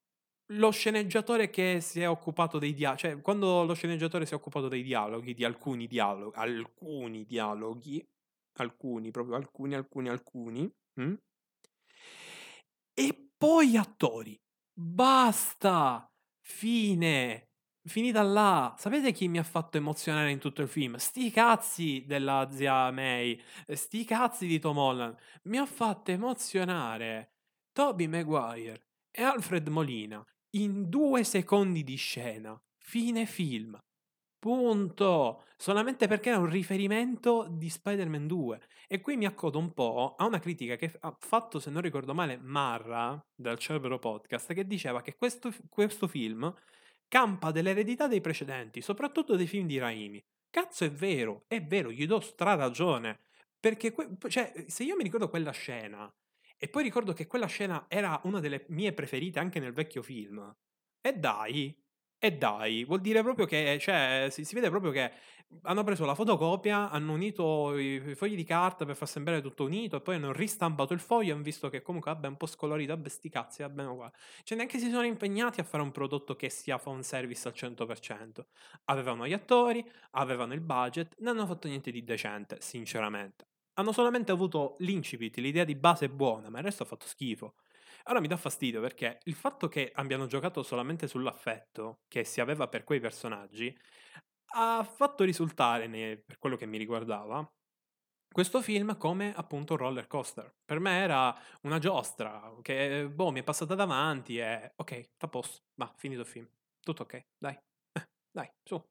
lo 0.52 0.70
sceneggiatore 0.70 1.50
che 1.50 1.80
si 1.80 2.00
è 2.00 2.08
occupato 2.08 2.58
dei 2.58 2.74
dialoghi, 2.74 3.00
cioè 3.00 3.20
quando 3.20 3.64
lo 3.64 3.74
sceneggiatore 3.74 4.26
si 4.26 4.32
è 4.32 4.36
occupato 4.36 4.68
dei 4.68 4.82
dialoghi, 4.82 5.34
di 5.34 5.44
alcuni 5.44 5.86
dialoghi, 5.86 6.36
alcuni 6.38 7.24
dialoghi, 7.24 8.04
alcuni, 8.54 9.10
proprio 9.10 9.36
alcuni, 9.36 9.74
alcuni, 9.74 10.08
alcuni, 10.08 10.72
hm? 10.94 11.14
e 12.94 13.30
poi 13.36 13.76
attori. 13.76 14.40
Basta! 14.72 16.10
Fine! 16.40 17.49
Finita 17.82 18.20
là, 18.22 18.74
sapete 18.76 19.10
chi 19.10 19.26
mi 19.26 19.38
ha 19.38 19.42
fatto 19.42 19.78
emozionare 19.78 20.30
in 20.30 20.38
tutto 20.38 20.60
il 20.60 20.68
film? 20.68 20.96
Sti 20.96 21.30
cazzi 21.30 22.04
della 22.06 22.46
zia 22.50 22.90
May, 22.90 23.40
sti 23.66 24.04
cazzi 24.04 24.46
di 24.46 24.58
Tom 24.58 24.76
Holland. 24.76 25.16
Mi 25.44 25.56
ha 25.56 25.64
fatto 25.64 26.10
emozionare 26.10 27.36
Toby 27.72 28.06
Maguire 28.06 28.88
e 29.10 29.22
Alfred 29.22 29.68
Molina 29.68 30.22
in 30.56 30.90
due 30.90 31.24
secondi 31.24 31.82
di 31.82 31.96
scena. 31.96 32.60
Fine 32.76 33.24
film. 33.24 33.78
Punto. 34.38 35.44
Solamente 35.56 36.06
perché 36.06 36.30
era 36.30 36.38
un 36.38 36.50
riferimento 36.50 37.46
di 37.50 37.70
Spider-Man 37.70 38.26
2. 38.26 38.60
E 38.88 39.00
qui 39.00 39.16
mi 39.16 39.24
accodo 39.24 39.58
un 39.58 39.72
po' 39.72 40.16
a 40.18 40.26
una 40.26 40.38
critica 40.38 40.76
che 40.76 40.96
ha 41.00 41.16
fatto, 41.18 41.58
se 41.58 41.70
non 41.70 41.80
ricordo 41.80 42.12
male, 42.12 42.36
Marra 42.36 43.18
dal 43.34 43.58
Cerbero 43.58 43.98
Podcast, 43.98 44.52
che 44.52 44.66
diceva 44.66 45.00
che 45.00 45.16
questo, 45.16 45.50
questo 45.68 46.08
film 46.08 46.52
campa 47.10 47.50
dell'eredità 47.50 48.06
dei 48.06 48.20
precedenti, 48.20 48.80
soprattutto 48.80 49.34
dei 49.34 49.48
film 49.48 49.66
di 49.66 49.78
Raimi. 49.78 50.24
Cazzo 50.48 50.84
è 50.84 50.90
vero, 50.92 51.44
è 51.48 51.60
vero, 51.60 51.90
gli 51.90 52.06
do 52.06 52.20
stra 52.20 52.54
ragione. 52.54 53.18
Perché, 53.58 53.90
que- 53.92 54.10
cioè, 54.28 54.64
se 54.68 54.84
io 54.84 54.94
mi 54.94 55.02
ricordo 55.02 55.28
quella 55.28 55.50
scena, 55.50 56.10
e 56.56 56.68
poi 56.68 56.84
ricordo 56.84 57.12
che 57.12 57.26
quella 57.26 57.46
scena 57.46 57.86
era 57.88 58.18
una 58.24 58.38
delle 58.38 58.64
mie 58.68 58.92
preferite 58.92 59.40
anche 59.40 59.58
nel 59.58 59.72
vecchio 59.72 60.02
film, 60.02 60.56
e 61.00 61.12
dai, 61.14 61.76
e 62.16 62.32
dai, 62.36 62.84
vuol 62.84 63.00
dire 63.00 63.22
proprio 63.22 63.44
che, 63.44 63.78
cioè, 63.80 64.28
si, 64.30 64.44
si, 64.44 64.54
vede 64.54 64.70
proprio 64.70 64.92
che 64.92 65.10
hanno 65.62 65.82
preso 65.84 66.04
la 66.04 66.14
fotocopia, 66.14 66.90
hanno 66.90 67.12
unito 67.12 67.76
i, 67.76 68.14
fogli 68.14 68.36
di 68.36 68.44
carta 68.44 68.84
per 68.84 68.94
far 68.94 69.08
sembrare 69.08 69.40
tutto 69.40 69.64
unito 69.64 69.96
e 69.96 70.00
poi 70.00 70.14
hanno 70.14 70.32
ristampato 70.32 70.92
il 70.92 71.00
foglio 71.00 71.30
e 71.30 71.32
hanno 71.32 71.42
visto 71.42 71.68
che 71.68 71.82
comunque 71.82 72.12
vabbè 72.12 72.28
un 72.28 72.36
po' 72.36 72.46
scolorito, 72.46 72.94
vabbè 72.94 73.08
sti 73.08 73.28
cazzi, 73.28 73.62
va 73.62 73.68
bene 73.68 73.88
uguale. 73.88 74.12
Cioè 74.42 74.56
neanche 74.56 74.78
si 74.78 74.90
sono 74.90 75.04
impegnati 75.04 75.60
a 75.60 75.64
fare 75.64 75.82
un 75.82 75.90
prodotto 75.90 76.36
che 76.36 76.48
sia 76.50 76.78
fan 76.78 77.02
service 77.02 77.48
al 77.48 77.54
100%. 77.54 78.46
Avevano 78.84 79.26
gli 79.26 79.32
attori, 79.32 79.84
avevano 80.12 80.54
il 80.54 80.60
budget, 80.60 81.14
non 81.18 81.36
hanno 81.36 81.46
fatto 81.46 81.68
niente 81.68 81.90
di 81.90 82.04
decente, 82.04 82.58
sinceramente. 82.60 83.46
Hanno 83.74 83.92
solamente 83.92 84.32
avuto 84.32 84.76
l'incipit, 84.80 85.36
l'idea 85.38 85.64
di 85.64 85.74
base 85.74 86.08
buona, 86.08 86.48
ma 86.48 86.58
il 86.58 86.64
resto 86.64 86.82
ha 86.84 86.86
fatto 86.86 87.06
schifo. 87.06 87.54
Allora 88.04 88.20
mi 88.22 88.28
dà 88.28 88.36
fastidio 88.36 88.80
perché 88.80 89.18
il 89.24 89.34
fatto 89.34 89.68
che 89.68 89.90
abbiano 89.94 90.26
giocato 90.26 90.62
solamente 90.62 91.06
sull'affetto 91.06 92.00
che 92.08 92.24
si 92.24 92.40
aveva 92.40 92.66
per 92.66 92.84
quei 92.84 92.98
personaggi 92.98 93.76
ha 94.54 94.84
fatto 94.84 95.24
risultare, 95.24 95.88
per 96.24 96.38
quello 96.38 96.56
che 96.56 96.66
mi 96.66 96.78
riguardava, 96.78 97.48
questo 98.32 98.62
film 98.62 98.96
come 98.96 99.34
appunto 99.34 99.72
un 99.74 99.78
roller 99.80 100.06
coaster. 100.06 100.54
Per 100.64 100.78
me 100.78 101.00
era 101.00 101.36
una 101.62 101.78
giostra 101.78 102.52
che 102.62 103.08
boh, 103.08 103.30
mi 103.30 103.40
è 103.40 103.42
passata 103.42 103.74
davanti 103.74 104.38
e 104.38 104.72
ok, 104.76 105.08
sta 105.14 105.26
a 105.26 105.28
posto, 105.28 105.62
va, 105.74 105.92
finito 105.96 106.20
il 106.20 106.26
film. 106.26 106.48
Tutto 106.80 107.02
ok, 107.02 107.26
dai, 107.38 107.58
dai, 108.30 108.50
su. 108.62 108.82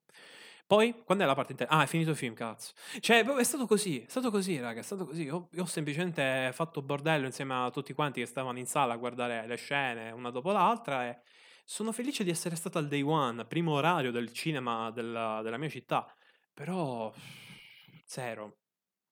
Poi, 0.68 1.04
quando 1.04 1.24
è 1.24 1.28
la 1.28 1.34
parte 1.34 1.54
interna? 1.54 1.78
Ah, 1.78 1.84
è 1.84 1.88
finito 1.88 2.12
il 2.12 2.16
film, 2.16 2.36
cazzo. 2.36 2.74
Cioè, 3.00 3.24
è 3.26 3.44
stato 3.44 3.66
così, 3.66 4.02
è 4.02 4.10
stato 4.10 4.30
così, 4.30 4.60
raga, 4.60 4.82
è 4.82 4.84
stato 4.84 5.06
così. 5.06 5.24
Io, 5.24 5.50
io 5.52 5.64
ho 5.64 5.66
semplicemente 5.66 6.52
fatto 6.54 6.84
bordello 6.84 7.26
insieme 7.26 7.56
a 7.56 7.72
tutti 7.72 7.94
quanti 7.94 8.20
che 8.20 8.28
stavano 8.28 8.60
in 8.60 8.68
sala 8.68 8.94
a 8.94 8.98
guardare 8.98 9.48
le 9.48 9.56
scene 9.56 10.12
una 10.12 10.30
dopo 10.30 10.52
l'altra 10.52 11.08
e 11.08 11.22
sono 11.70 11.92
felice 11.92 12.24
di 12.24 12.32
essere 12.32 12.56
stato 12.56 12.80
al 12.80 12.88
day 12.88 13.04
one, 13.04 13.46
primo 13.46 13.74
orario 13.74 14.10
del 14.10 14.34
cinema 14.34 14.90
della, 14.90 15.42
della 15.44 15.60
mia 15.60 15.70
città, 15.70 16.12
però 16.52 17.14
zero, 18.06 18.58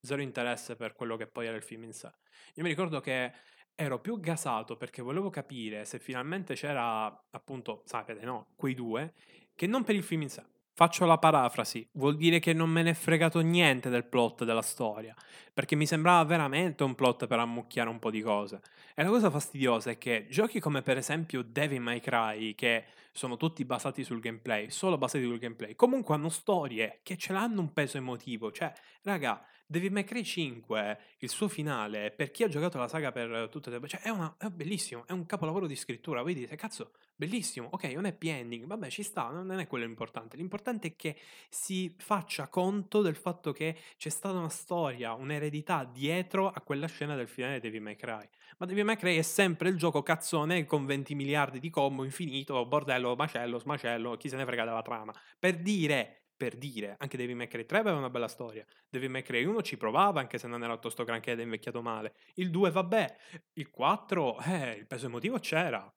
zero 0.01 0.23
interesse 0.23 0.75
per 0.75 0.95
quello 0.95 1.17
che 1.17 1.27
poi 1.27 1.45
era 1.45 1.55
il 1.55 1.61
film 1.61 1.83
in 1.83 1.93
sé. 1.93 2.11
Io 2.55 2.63
mi 2.63 2.69
ricordo 2.69 2.99
che 2.99 3.31
ero 3.75 4.01
più 4.01 4.19
gasato 4.19 4.75
perché 4.75 5.03
volevo 5.03 5.29
capire 5.29 5.85
se 5.85 5.99
finalmente 5.99 6.55
c'era, 6.55 7.05
appunto, 7.29 7.83
sapete, 7.85 8.25
no, 8.25 8.47
quei 8.55 8.73
due, 8.73 9.13
che 9.53 9.67
non 9.67 9.83
per 9.83 9.93
il 9.93 10.03
film 10.03 10.23
in 10.23 10.29
sé. 10.29 10.43
Faccio 10.79 11.05
la 11.05 11.17
parafrasi, 11.17 11.89
vuol 11.93 12.17
dire 12.17 12.38
che 12.38 12.53
non 12.53 12.69
me 12.69 12.84
ne 12.84 12.91
è 12.91 12.93
fregato 12.93 13.39
niente 13.39 13.89
del 13.89 14.05
plot 14.05 14.43
della 14.43 14.62
storia, 14.62 15.15
perché 15.51 15.75
mi 15.75 15.88
sembrava 15.88 16.24
veramente 16.24 16.84
un 16.84 16.93
plot 16.93 17.25
per 17.25 17.39
ammucchiare 17.39 17.89
un 17.89 17.98
po' 17.98 18.12
di 18.12 18.22
cose. 18.22 18.62
E 18.93 19.01
la 19.01 19.10
cosa 19.10 19.31
fastidiosa 19.31 19.89
è 19.89 19.98
che 19.98 20.27
giochi 20.29 20.60
come 20.60 20.84
per 20.84 20.98
esempio 20.98 21.41
Devil 21.41 21.81
May 21.81 22.00
Cry, 22.00 22.53
che 22.53 22.86
sono 23.12 23.38
tutti 23.38 23.65
basati 23.65 24.03
sul 24.03 24.19
gameplay, 24.19 24.69
solo 24.69 25.00
basati 25.00 25.24
sul 25.24 25.39
gameplay, 25.39 25.74
comunque 25.74 26.13
hanno 26.13 26.29
storie 26.29 27.00
che 27.01 27.17
ce 27.17 27.34
l'hanno 27.34 27.62
un 27.62 27.74
peso 27.74 27.98
emotivo, 27.98 28.51
cioè, 28.51 28.72
raga, 29.01 29.43
Devil 29.69 29.91
May 29.91 30.05
Cry 30.05 30.24
5, 30.24 31.00
il 31.17 31.29
suo 31.29 31.50
finale, 31.50 32.12
per 32.12 32.31
chi 32.31 32.43
ha 32.43 32.47
giocato 32.47 32.77
la 32.77 32.88
saga 32.88 33.12
per 33.12 33.50
tutte 33.51 33.69
le... 33.69 33.86
Cioè, 33.86 34.00
è, 34.00 34.07
una, 34.07 34.33
è 34.38 34.47
bellissimo, 34.47 35.05
è 35.05 35.12
un 35.12 35.25
capolavoro 35.25 35.67
di 35.67 35.75
scrittura. 35.75 36.21
Voi 36.21 36.33
dite, 36.33 36.55
cazzo, 36.55 36.93
bellissimo, 37.13 37.67
ok, 37.74 37.83
è 37.83 37.95
happy 37.95 38.29
ending, 38.29 38.65
vabbè, 38.65 38.89
ci 38.89 39.03
sta, 39.03 39.27
non 39.29 39.59
è 39.59 39.67
quello 39.67 39.83
l'importante. 39.83 40.38
L'importante 40.38 40.88
è 40.88 40.95
che 40.95 41.17
si 41.50 41.93
faccia 41.97 42.47
conto 42.47 43.01
del 43.01 43.17
fatto 43.17 43.51
che 43.51 43.75
c'è 43.97 44.07
stata 44.07 44.38
una 44.38 44.47
storia, 44.47 45.12
un'eredità 45.15 45.83
dietro 45.83 46.47
a 46.47 46.62
quella 46.62 46.88
scena 46.88 47.15
del 47.15 47.27
finale 47.27 47.55
di 47.55 47.59
Devil 47.59 47.81
May 47.81 47.97
Cry. 47.97 48.25
Ma 48.59 48.65
Devil 48.65 48.86
May 48.86 48.95
Cry 48.95 49.17
è 49.17 49.21
sempre 49.21 49.67
il 49.67 49.75
gioco 49.75 50.01
cazzone 50.01 50.63
con 50.63 50.86
20 50.86 51.13
miliardi 51.13 51.59
di 51.59 51.69
combo 51.69 52.05
infinito, 52.05 52.65
bordello, 52.65 53.17
macello, 53.17 53.59
smacello, 53.59 54.15
chi 54.15 54.29
se 54.29 54.38
ne 54.38 54.45
frega 54.45 54.63
della 54.63 54.81
trama. 54.81 55.13
Per 55.38 55.57
dire 55.57 56.26
per 56.38 56.56
dire, 56.56 56.96
anche 57.00 57.17
Devil 57.17 57.36
May 57.36 57.48
Cry 57.48 57.65
3 57.65 57.79
aveva 57.79 57.98
una 57.98 58.12
bella 58.12 58.27
storia. 58.27 58.63
Devil 58.88 59.10
May 59.10 59.24
Cry 59.24 59.44
1 59.44 59.62
ci 59.63 59.75
provava, 59.75 60.20
anche 60.20 60.38
se 60.38 60.48
non 60.48 60.63
era 60.63 60.77
tosto 60.77 61.03
granché 61.03 61.32
ed 61.32 61.39
è 61.39 61.44
invecchiato 61.44 61.82
male. 61.82 62.13
Il 62.36 62.51
2, 62.51 62.70
vabbè. 62.70 63.17
Il 63.53 63.70
4, 63.72 64.39
eh, 64.41 64.72
il 64.74 64.86
peso 64.86 65.08
emotivo 65.08 65.39
c'era. 65.39 65.91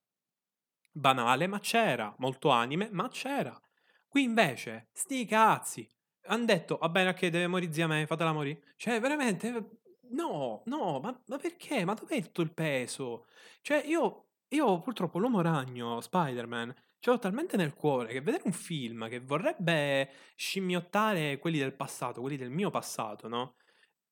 Banale, 0.90 1.46
ma 1.46 1.60
c'era. 1.60 2.14
Molto 2.18 2.48
anime, 2.48 2.88
ma 2.90 3.08
c'era. 3.08 3.60
Qui 4.08 4.22
invece, 4.22 4.88
sti 4.92 5.26
cazzi. 5.26 5.88
Hanno 6.24 6.44
detto, 6.46 6.78
va 6.78 6.88
bene, 6.88 7.10
ok, 7.10 7.26
deve 7.26 7.46
morire 7.46 7.72
zia 7.72 7.86
me, 7.86 8.06
fatela 8.06 8.32
morire. 8.32 8.62
Cioè, 8.76 8.98
veramente, 8.98 9.78
no, 10.10 10.62
no, 10.64 11.00
ma, 11.00 11.22
ma 11.26 11.36
perché? 11.36 11.84
Ma 11.84 11.94
dov'è 11.94 12.20
tutto 12.22 12.42
il 12.42 12.52
peso? 12.52 13.26
Cioè, 13.60 13.84
io, 13.84 14.28
io 14.48 14.80
purtroppo 14.80 15.18
l'uomo 15.18 15.42
ragno, 15.42 16.00
Spider-Man, 16.00 16.74
ce 17.00 17.10
l'ho 17.10 17.18
talmente 17.18 17.56
nel 17.56 17.74
cuore 17.74 18.12
che 18.12 18.20
vedere 18.20 18.44
un 18.46 18.52
film 18.52 19.08
che 19.08 19.20
vorrebbe 19.20 20.10
scimmiottare 20.36 21.38
quelli 21.38 21.58
del 21.58 21.74
passato, 21.74 22.20
quelli 22.20 22.36
del 22.36 22.50
mio 22.50 22.70
passato, 22.70 23.26
no? 23.28 23.56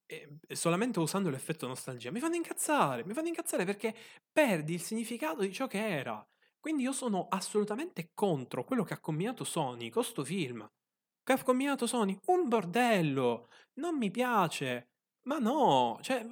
E 0.05 0.27
solamente 0.55 0.99
usando 0.99 1.29
l'effetto 1.29 1.67
nostalgia, 1.67 2.11
mi 2.11 2.19
fanno 2.19 2.35
incazzare, 2.35 3.05
mi 3.05 3.13
fanno 3.13 3.27
incazzare 3.27 3.63
perché 3.63 3.95
perdi 4.31 4.73
il 4.73 4.81
significato 4.81 5.41
di 5.41 5.53
ciò 5.53 5.67
che 5.67 5.87
era. 5.87 6.27
Quindi 6.59 6.83
io 6.83 6.91
sono 6.91 7.27
assolutamente 7.29 8.11
contro 8.13 8.63
quello 8.65 8.83
che 8.83 8.95
ha 8.95 8.99
combinato 8.99 9.43
Sony 9.43 9.89
con 9.89 10.03
sto 10.03 10.23
film. 10.25 10.67
Che 11.23 11.33
ha 11.33 11.43
combinato 11.43 11.85
Sony? 11.87 12.17
Un 12.25 12.47
bordello! 12.49 13.49
Non 13.75 13.97
mi 13.97 14.09
piace! 14.09 14.89
Ma 15.25 15.37
no! 15.37 15.99
Cioè, 16.01 16.25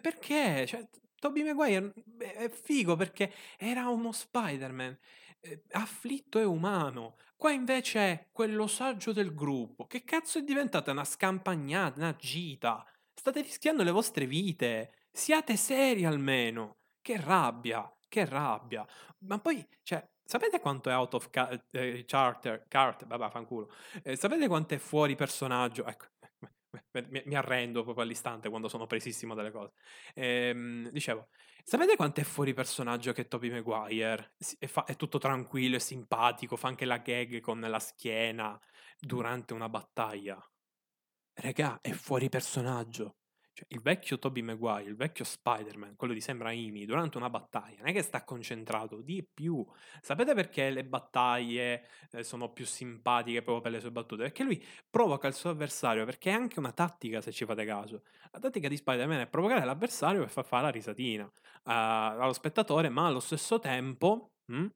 perché? 0.00 0.66
Cioè, 0.66 0.88
Tobey 1.16 1.42
Maguire 1.42 1.92
è 2.18 2.48
figo 2.48 2.96
perché 2.96 3.32
era 3.58 3.88
uno 3.88 4.10
Spider-Man 4.12 4.96
eh, 5.40 5.62
afflitto 5.72 6.38
e 6.38 6.44
umano. 6.44 7.16
Qua 7.36 7.52
invece 7.52 7.98
è 8.00 8.28
quello 8.32 8.66
saggio 8.66 9.12
del 9.12 9.34
gruppo. 9.34 9.86
Che 9.86 10.04
cazzo 10.04 10.38
è 10.38 10.42
diventata 10.42 10.90
una 10.90 11.04
scampagnata, 11.04 12.00
una 12.00 12.16
gita? 12.16 12.84
State 13.14 13.42
rischiando 13.42 13.82
le 13.82 13.90
vostre 13.90 14.26
vite. 14.26 14.92
Siate 15.10 15.56
seri 15.56 16.04
almeno. 16.04 16.78
Che 17.00 17.20
rabbia, 17.20 17.90
che 18.08 18.24
rabbia. 18.24 18.86
Ma 19.20 19.38
poi, 19.38 19.64
cioè, 19.82 20.06
sapete 20.24 20.60
quanto 20.60 20.90
è 20.90 20.94
out 20.94 21.14
of 21.14 21.30
ca- 21.30 21.50
eh, 21.70 22.04
charter, 22.06 22.66
cart, 22.68 23.06
vabbè, 23.06 23.30
fanculo. 23.30 23.70
Eh, 24.02 24.16
sapete 24.16 24.46
quanto 24.48 24.74
è 24.74 24.78
fuori 24.78 25.14
personaggio? 25.14 25.84
Ecco, 25.86 26.06
mi, 27.08 27.22
mi 27.24 27.34
arrendo 27.34 27.82
proprio 27.82 28.04
all'istante 28.04 28.48
quando 28.48 28.68
sono 28.68 28.86
presissimo 28.86 29.34
delle 29.34 29.50
cose. 29.50 29.72
Ehm, 30.14 30.90
dicevo, 30.90 31.28
sapete 31.64 31.96
quanto 31.96 32.20
è 32.20 32.24
fuori 32.24 32.54
personaggio 32.54 33.12
che 33.12 33.28
Toby 33.28 33.50
Maguire? 33.50 34.34
È, 34.58 34.66
fa- 34.66 34.84
è 34.84 34.96
tutto 34.96 35.18
tranquillo 35.18 35.76
e 35.76 35.80
simpatico, 35.80 36.56
fa 36.56 36.68
anche 36.68 36.84
la 36.84 36.98
gag 36.98 37.40
con 37.40 37.60
la 37.60 37.78
schiena 37.78 38.58
durante 38.98 39.54
una 39.54 39.68
battaglia. 39.68 40.38
Regà, 41.34 41.80
è 41.80 41.92
fuori 41.92 42.28
personaggio. 42.28 43.17
Cioè, 43.58 43.66
il 43.70 43.80
vecchio 43.80 44.20
Tobey 44.20 44.40
Maguire, 44.40 44.88
il 44.88 44.94
vecchio 44.94 45.24
Spider-Man, 45.24 45.96
quello 45.96 46.12
di 46.12 46.20
Sam 46.20 46.40
Raimi, 46.40 46.84
durante 46.84 47.16
una 47.16 47.28
battaglia, 47.28 47.78
non 47.78 47.88
è 47.88 47.92
che 47.92 48.02
sta 48.02 48.22
concentrato 48.22 49.00
di 49.00 49.26
più. 49.26 49.66
Sapete 50.00 50.32
perché 50.32 50.70
le 50.70 50.84
battaglie 50.84 51.84
eh, 52.12 52.22
sono 52.22 52.52
più 52.52 52.64
simpatiche 52.64 53.42
proprio 53.42 53.62
per 53.62 53.72
le 53.72 53.80
sue 53.80 53.90
battute? 53.90 54.22
Perché 54.22 54.44
lui 54.44 54.64
provoca 54.88 55.26
il 55.26 55.34
suo 55.34 55.50
avversario, 55.50 56.04
perché 56.04 56.30
è 56.30 56.34
anche 56.34 56.60
una 56.60 56.70
tattica, 56.70 57.20
se 57.20 57.32
ci 57.32 57.44
fate 57.44 57.64
caso. 57.64 58.02
La 58.30 58.38
tattica 58.38 58.68
di 58.68 58.76
Spider-Man 58.76 59.22
è 59.22 59.26
provocare 59.26 59.64
l'avversario 59.64 60.20
per 60.20 60.30
far 60.30 60.44
fare 60.44 60.62
la 60.62 60.70
risatina 60.70 61.24
uh, 61.24 61.30
allo 61.64 62.32
spettatore, 62.32 62.88
ma 62.88 63.06
allo 63.06 63.20
stesso 63.20 63.58
tempo... 63.58 64.34
Hm? 64.52 64.66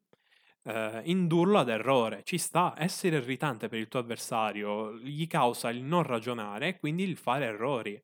Uh, 0.65 1.01
indurlo 1.03 1.59
ad 1.59 1.69
errore. 1.69 2.23
Ci 2.23 2.39
sta, 2.39 2.75
essere 2.79 3.17
irritante 3.17 3.67
per 3.67 3.81
il 3.81 3.89
tuo 3.89 3.99
avversario 3.99 4.97
gli 4.97 5.27
causa 5.27 5.71
il 5.71 5.83
non 5.83 6.05
ragionare 6.05 6.69
e 6.69 6.79
quindi 6.79 7.03
il 7.03 7.17
fare 7.17 7.47
errori. 7.47 8.01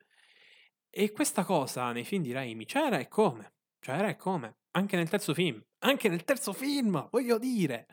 E 0.91 1.13
questa 1.13 1.45
cosa 1.45 1.93
nei 1.93 2.05
film 2.05 2.23
di 2.23 2.33
Raimi 2.33 2.65
c'era 2.65 2.99
e 2.99 3.09
come? 3.09 3.53
C'era 3.79 4.09
e 4.09 4.17
come? 4.17 4.57
Anche 4.73 4.97
nel 4.97 5.09
terzo 5.09 5.35
film. 5.35 5.63
Anche 5.81 6.09
nel 6.09 6.25
terzo 6.25 6.53
film, 6.53 7.09
voglio 7.11 7.39
dire. 7.39 7.87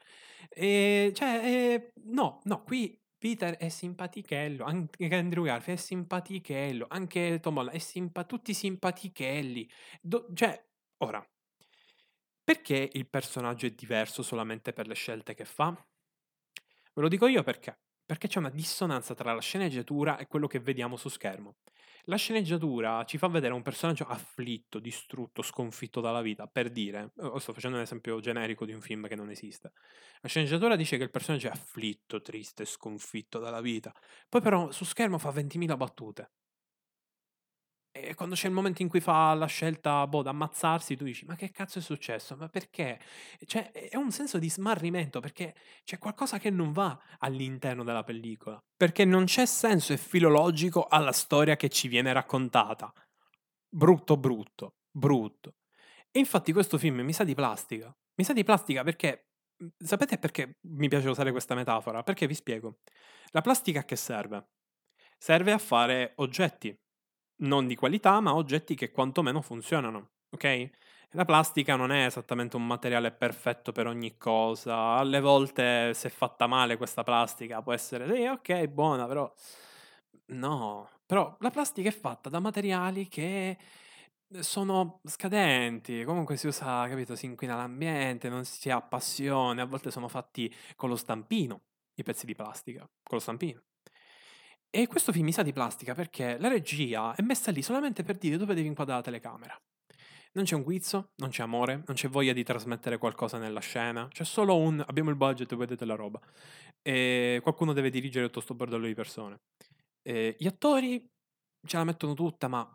E, 0.49 1.11
cioè, 1.13 1.41
e, 1.43 1.91
no, 2.05 2.39
no, 2.43 2.63
qui 2.63 2.99
Peter 3.17 3.55
è 3.57 3.69
simpatichello, 3.69 4.63
anche 4.65 5.07
Andrew 5.15 5.43
Garfield 5.43 5.79
è 5.79 5.81
simpatichello, 5.81 6.85
anche 6.89 7.39
Tom 7.41 7.57
Holland 7.57 7.75
è 7.75 7.79
simpa- 7.79 8.23
tutti 8.23 8.53
simpatichelli. 8.53 9.69
Do- 10.01 10.27
cioè, 10.33 10.63
ora, 10.97 11.25
perché 12.43 12.89
il 12.93 13.07
personaggio 13.09 13.65
è 13.65 13.71
diverso 13.71 14.21
solamente 14.21 14.71
per 14.71 14.87
le 14.87 14.93
scelte 14.93 15.33
che 15.33 15.45
fa? 15.45 15.71
Ve 16.93 17.01
lo 17.01 17.07
dico 17.07 17.27
io 17.27 17.43
perché. 17.43 17.79
Perché 18.05 18.27
c'è 18.27 18.37
una 18.37 18.51
dissonanza 18.51 19.15
tra 19.15 19.33
la 19.33 19.41
sceneggiatura 19.41 20.17
e 20.17 20.27
quello 20.27 20.45
che 20.45 20.59
vediamo 20.59 20.95
su 20.95 21.09
schermo. 21.09 21.55
La 22.07 22.17
sceneggiatura 22.17 23.03
ci 23.05 23.17
fa 23.17 23.27
vedere 23.27 23.53
un 23.53 23.62
personaggio 23.62 24.05
afflitto, 24.05 24.79
distrutto, 24.79 25.41
sconfitto 25.41 26.01
dalla 26.01 26.21
vita, 26.21 26.47
per 26.47 26.69
dire, 26.71 27.12
sto 27.38 27.53
facendo 27.53 27.77
un 27.77 27.83
esempio 27.83 28.19
generico 28.19 28.65
di 28.65 28.74
un 28.74 28.81
film 28.81 29.07
che 29.07 29.15
non 29.15 29.29
esiste. 29.29 29.71
La 30.21 30.27
sceneggiatura 30.27 30.75
dice 30.75 30.97
che 30.97 31.03
il 31.03 31.12
personaggio 31.12 31.47
è 31.47 31.51
afflitto, 31.51 32.21
triste, 32.21 32.65
sconfitto 32.65 33.39
dalla 33.39 33.62
vita, 33.62 33.93
poi 34.29 34.41
però 34.41 34.71
su 34.71 34.83
schermo 34.83 35.17
fa 35.17 35.31
20.000 35.31 35.77
battute. 35.77 36.31
E 38.05 38.13
quando 38.13 38.35
c'è 38.35 38.47
il 38.47 38.53
momento 38.53 38.81
in 38.81 38.88
cui 38.88 39.00
fa 39.00 39.33
la 39.33 39.47
scelta, 39.47 40.05
boh, 40.05 40.21
da 40.21 40.29
ammazzarsi, 40.29 40.95
tu 40.95 41.03
dici, 41.03 41.25
ma 41.25 41.35
che 41.35 41.51
cazzo 41.51 41.79
è 41.79 41.81
successo? 41.81 42.35
Ma 42.35 42.47
perché? 42.47 43.00
Cioè, 43.45 43.71
è 43.71 43.95
un 43.97 44.12
senso 44.12 44.38
di 44.38 44.50
smarrimento, 44.50 45.19
perché 45.19 45.55
c'è 45.83 45.97
qualcosa 45.97 46.38
che 46.38 46.50
non 46.50 46.71
va 46.71 46.97
all'interno 47.19 47.83
della 47.83 48.03
pellicola. 48.03 48.63
Perché 48.77 49.05
non 49.05 49.25
c'è 49.25 49.45
senso 49.45 49.93
e 49.93 49.97
filologico 49.97 50.85
alla 50.85 51.12
storia 51.12 51.55
che 51.55 51.69
ci 51.69 51.88
viene 51.88 52.13
raccontata. 52.13 52.93
Brutto, 53.67 54.17
brutto, 54.17 54.75
brutto. 54.91 55.55
E 56.12 56.19
infatti 56.19 56.53
questo 56.53 56.77
film 56.77 57.01
mi 57.01 57.13
sa 57.13 57.24
di 57.24 57.33
plastica. 57.33 57.93
Mi 58.15 58.24
sa 58.24 58.33
di 58.33 58.43
plastica 58.43 58.83
perché... 58.83 59.27
Sapete 59.77 60.17
perché 60.17 60.57
mi 60.67 60.89
piace 60.89 61.07
usare 61.07 61.31
questa 61.31 61.55
metafora? 61.55 62.03
Perché 62.03 62.27
vi 62.27 62.33
spiego. 62.33 62.79
La 63.31 63.39
plastica 63.39 63.80
a 63.80 63.84
che 63.86 63.95
serve? 63.95 64.49
Serve 65.17 65.53
a 65.53 65.58
fare 65.58 66.12
oggetti, 66.17 66.77
non 67.38 67.67
di 67.67 67.76
qualità, 67.76 68.19
ma 68.21 68.36
oggetti 68.36 68.76
che 68.76 68.91
quantomeno 68.91 69.41
funzionano, 69.41 70.12
ok? 70.32 70.69
La 71.12 71.26
plastica 71.26 71.76
non 71.76 71.91
è 71.91 72.06
esattamente 72.06 72.56
un 72.58 72.65
materiale 72.67 73.12
perfetto 73.12 73.71
per 73.71 73.88
ogni 73.88 74.17
cosa. 74.17 74.98
Alle 74.98 75.21
volte, 75.21 75.93
se 75.93 76.10
fatta 76.10 76.48
male 76.48 76.78
questa 76.78 77.04
plastica, 77.04 77.62
può 77.62 77.74
essere 77.74 78.13
sì, 78.13 78.26
ok, 78.26 78.65
buona, 78.67 79.08
però 79.08 79.32
no. 80.28 80.89
Però 81.06 81.36
la 81.39 81.50
plastica 81.52 81.89
è 81.89 81.91
fatta 81.91 82.30
da 82.30 82.39
materiali 82.39 83.08
che 83.08 83.58
sono 84.39 85.00
scadenti, 85.06 86.04
comunque 86.04 86.36
si 86.38 86.48
usa, 86.48 86.88
capito, 86.88 87.15
si 87.15 87.26
inquina 87.26 87.56
l'ambiente, 87.56 88.28
non 88.30 88.43
si 88.45 88.69
ha 88.69 88.82
passione, 88.82 89.62
a 89.62 89.65
volte 89.65 89.91
sono 89.91 90.08
fatti 90.08 90.54
con 90.76 90.89
lo 90.89 90.95
stampino, 90.95 91.62
i 91.95 92.04
pezzi 92.04 92.26
di 92.26 92.36
plastica, 92.36 92.82
con 92.82 93.17
lo 93.17 93.19
stampino. 93.19 93.62
E 94.75 94.88
questo 94.88 95.13
film 95.13 95.23
mi 95.23 95.31
sa 95.31 95.41
di 95.41 95.53
plastica 95.53 95.93
perché 95.93 96.38
la 96.38 96.49
regia 96.49 97.15
è 97.15 97.21
messa 97.21 97.49
lì 97.49 97.61
solamente 97.61 98.03
per 98.03 98.17
dire 98.17 98.35
dove 98.35 98.53
devi 98.53 98.67
inquadrare 98.67 98.99
la 98.99 99.05
telecamera. 99.05 99.57
Non 100.33 100.43
c'è 100.43 100.53
un 100.55 100.63
guizzo, 100.63 101.11
non 101.21 101.29
c'è 101.29 101.43
amore, 101.43 101.83
non 101.88 101.95
c'è 101.95 102.09
voglia 102.09 102.33
di 102.33 102.43
trasmettere 102.43 102.97
qualcosa 102.97 103.38
nella 103.38 103.61
scena, 103.61 104.09
c'è 104.09 104.25
solo 104.25 104.57
un 104.57 104.83
abbiamo 104.85 105.11
il 105.11 105.15
budget, 105.15 105.55
vedete 105.55 105.85
la 105.85 105.95
roba. 105.95 106.19
E 106.81 107.39
qualcuno 107.41 107.71
deve 107.71 107.89
dirigere 107.89 108.25
tutto 108.25 108.41
sto 108.41 108.53
bordello 108.53 108.85
di 108.85 108.93
persone. 108.93 109.43
E 110.01 110.35
gli 110.38 110.45
attori 110.45 111.09
ce 111.65 111.77
la 111.77 111.85
mettono 111.85 112.13
tutta, 112.13 112.49
ma 112.49 112.69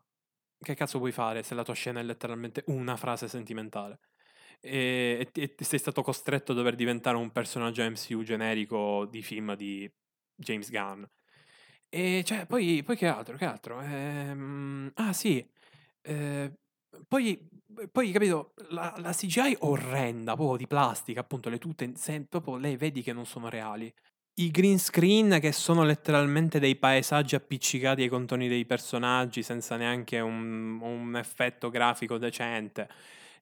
che 0.59 0.75
cazzo 0.75 0.97
vuoi 0.97 1.13
fare 1.13 1.43
se 1.43 1.55
la 1.55 1.65
tua 1.65 1.75
scena 1.75 2.01
è 2.01 2.03
letteralmente 2.03 2.65
una 2.69 2.97
frase 2.97 3.29
sentimentale? 3.29 3.99
E, 4.59 5.29
e, 5.31 5.55
e 5.55 5.65
sei 5.65 5.79
stato 5.79 6.01
costretto 6.01 6.53
a 6.53 6.55
dover 6.55 6.77
diventare 6.77 7.19
un 7.19 7.31
personaggio 7.31 7.85
MCU 7.85 8.23
generico 8.23 9.05
di 9.05 9.21
film 9.21 9.55
di 9.55 9.87
James 10.35 10.71
Gunn. 10.71 11.05
E 11.93 12.23
cioè, 12.25 12.47
poi, 12.47 12.83
poi 12.85 12.97
che 12.97 13.07
altro? 13.09 13.37
Che 13.37 13.45
altro? 13.45 13.81
Ehm, 13.81 14.93
ah, 14.95 15.13
sì. 15.13 15.45
Eh, 16.03 16.53
poi, 17.09 17.49
poi, 17.91 18.13
capito, 18.13 18.55
la, 18.69 18.95
la 18.99 19.13
CGI 19.13 19.57
orrenda, 19.61 20.35
proprio 20.37 20.57
di 20.57 20.69
plastica, 20.69 21.21
appunto, 21.21 21.49
le 21.49 21.59
tute, 21.59 21.93
se, 21.97 22.25
proprio 22.29 22.57
lei 22.59 22.77
vedi 22.77 23.03
che 23.03 23.13
non 23.13 23.27
sono 23.27 23.49
reali. 23.49 23.93
I 24.35 24.51
green 24.53 24.79
screen 24.79 25.39
che 25.41 25.51
sono 25.53 25.83
letteralmente 25.83 26.61
dei 26.61 26.77
paesaggi 26.77 27.35
appiccicati 27.35 28.03
ai 28.03 28.09
contorni 28.09 28.49
dei 28.49 28.65
personaggi 28.65 29.43
senza 29.43 29.77
neanche 29.77 30.21
un, 30.21 30.81
un 30.81 31.17
effetto 31.17 31.71
grafico 31.71 32.17
decente 32.19 32.89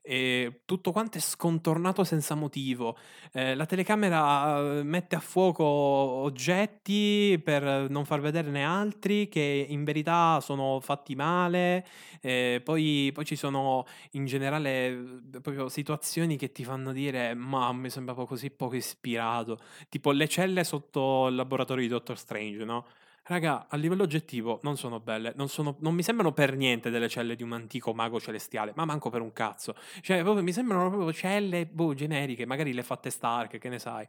e 0.08 0.62
tutto 0.64 0.90
quanto 0.90 1.18
è 1.18 1.20
scontornato 1.20 2.02
senza 2.02 2.34
motivo. 2.34 2.96
Eh, 3.30 3.54
la 3.54 3.66
telecamera 3.66 4.78
eh, 4.78 4.82
mette 4.82 5.16
a 5.16 5.20
fuoco 5.20 5.64
oggetti 5.64 7.38
per 7.44 7.90
non 7.90 8.06
far 8.06 8.22
vederne 8.22 8.64
altri 8.64 9.28
che 9.28 9.66
in 9.68 9.84
verità 9.84 10.40
sono 10.40 10.80
fatti 10.80 11.14
male. 11.14 11.86
Eh, 12.22 12.62
poi, 12.64 13.10
poi, 13.12 13.26
ci 13.26 13.36
sono 13.36 13.84
in 14.12 14.24
generale 14.24 14.86
eh, 14.86 15.40
proprio 15.42 15.68
situazioni 15.68 16.38
che 16.38 16.52
ti 16.52 16.64
fanno 16.64 16.92
dire: 16.92 17.34
Ma 17.34 17.70
mi 17.74 17.90
sembrava 17.90 18.26
così 18.26 18.48
poco 18.48 18.76
ispirato. 18.76 19.58
Tipo 19.90 20.12
le 20.12 20.26
celle 20.26 20.64
sotto 20.64 21.26
il 21.26 21.34
laboratorio 21.34 21.82
di 21.82 21.88
Doctor 21.90 22.16
Strange, 22.16 22.64
no? 22.64 22.86
Raga, 23.30 23.66
a 23.68 23.76
livello 23.76 24.04
oggettivo 24.04 24.58
non 24.62 24.78
sono 24.78 25.00
belle, 25.00 25.34
non, 25.36 25.48
sono, 25.50 25.76
non 25.80 25.94
mi 25.94 26.02
sembrano 26.02 26.32
per 26.32 26.56
niente 26.56 26.88
delle 26.88 27.10
celle 27.10 27.36
di 27.36 27.42
un 27.42 27.52
antico 27.52 27.92
mago 27.92 28.18
celestiale, 28.18 28.72
ma 28.74 28.86
manco 28.86 29.10
per 29.10 29.20
un 29.20 29.34
cazzo. 29.34 29.74
Cioè, 30.00 30.22
proprio, 30.22 30.42
mi 30.42 30.50
sembrano 30.52 30.88
proprio 30.88 31.12
celle 31.12 31.66
boh, 31.66 31.92
generiche, 31.92 32.46
magari 32.46 32.72
le 32.72 32.82
fatte 32.82 33.10
Stark, 33.10 33.58
che 33.58 33.68
ne 33.68 33.78
sai. 33.78 34.06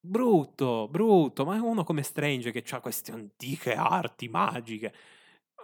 Brutto, 0.00 0.88
brutto, 0.88 1.44
ma 1.44 1.60
uno 1.62 1.84
come 1.84 2.02
Strange 2.02 2.52
che 2.52 2.64
ha 2.70 2.80
queste 2.80 3.12
antiche 3.12 3.74
arti 3.74 4.28
magiche. 4.28 4.94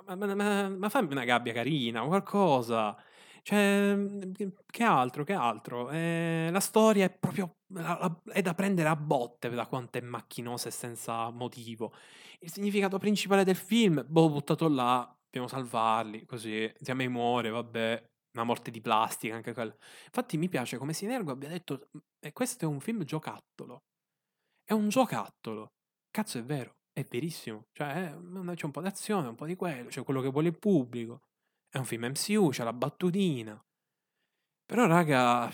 Ma, 0.06 0.14
ma, 0.16 0.34
ma, 0.34 0.68
ma 0.68 0.88
fammi 0.90 1.12
una 1.12 1.24
gabbia 1.24 1.54
carina, 1.54 2.02
qualcosa. 2.02 2.94
Cioè, 3.42 3.94
mhmm, 3.94 4.32
che 4.66 4.82
altro, 4.84 5.24
che 5.24 5.32
altro? 5.32 5.90
Eh, 5.90 6.48
la 6.50 6.60
storia 6.60 7.06
è 7.06 7.10
proprio 7.10 7.54
è 8.32 8.42
da 8.42 8.54
prendere 8.54 8.88
a 8.88 8.96
botte 8.96 9.48
da 9.50 9.66
quanto 9.66 9.98
è 9.98 10.00
macchinosa 10.00 10.68
e 10.68 10.72
senza 10.72 11.30
motivo. 11.30 11.92
Il 12.40 12.50
significato 12.50 12.98
principale 12.98 13.44
del 13.44 13.56
film, 13.56 14.04
boh, 14.08 14.30
buttato 14.30 14.68
là, 14.68 15.08
dobbiamo 15.24 15.46
salvarli, 15.48 16.24
così, 16.26 16.70
Ziamei 16.80 17.08
muore, 17.08 17.50
vabbè, 17.50 18.04
una 18.32 18.44
morte 18.44 18.70
di 18.70 18.80
plastica, 18.80 19.34
anche 19.36 19.52
quella. 19.52 19.74
Infatti 20.06 20.36
mi 20.36 20.48
piace 20.48 20.78
come 20.78 20.92
Sinergo 20.92 21.32
abbia 21.32 21.48
detto, 21.48 21.88
mhmm, 21.92 22.30
questo 22.32 22.64
è 22.64 22.68
un 22.68 22.80
film 22.80 23.04
giocattolo. 23.04 23.82
È 24.64 24.72
un 24.72 24.88
giocattolo. 24.88 25.68
Cazzo, 26.10 26.38
è 26.38 26.44
vero, 26.44 26.74
è 26.92 27.04
verissimo. 27.04 27.66
Cioè, 27.72 28.16
c'è 28.54 28.64
un 28.64 28.70
po' 28.72 28.80
d'azione, 28.80 29.28
un 29.28 29.34
po' 29.36 29.46
di 29.46 29.56
quello, 29.56 29.88
c'è 29.88 30.02
quello 30.04 30.20
che 30.20 30.28
vuole 30.30 30.48
il 30.48 30.58
pubblico. 30.58 31.20
È 31.72 31.78
un 31.78 31.84
film 31.84 32.06
MCU, 32.06 32.48
c'è 32.50 32.64
la 32.64 32.72
battutina. 32.72 33.64
Però, 34.66 34.86
raga, 34.86 35.48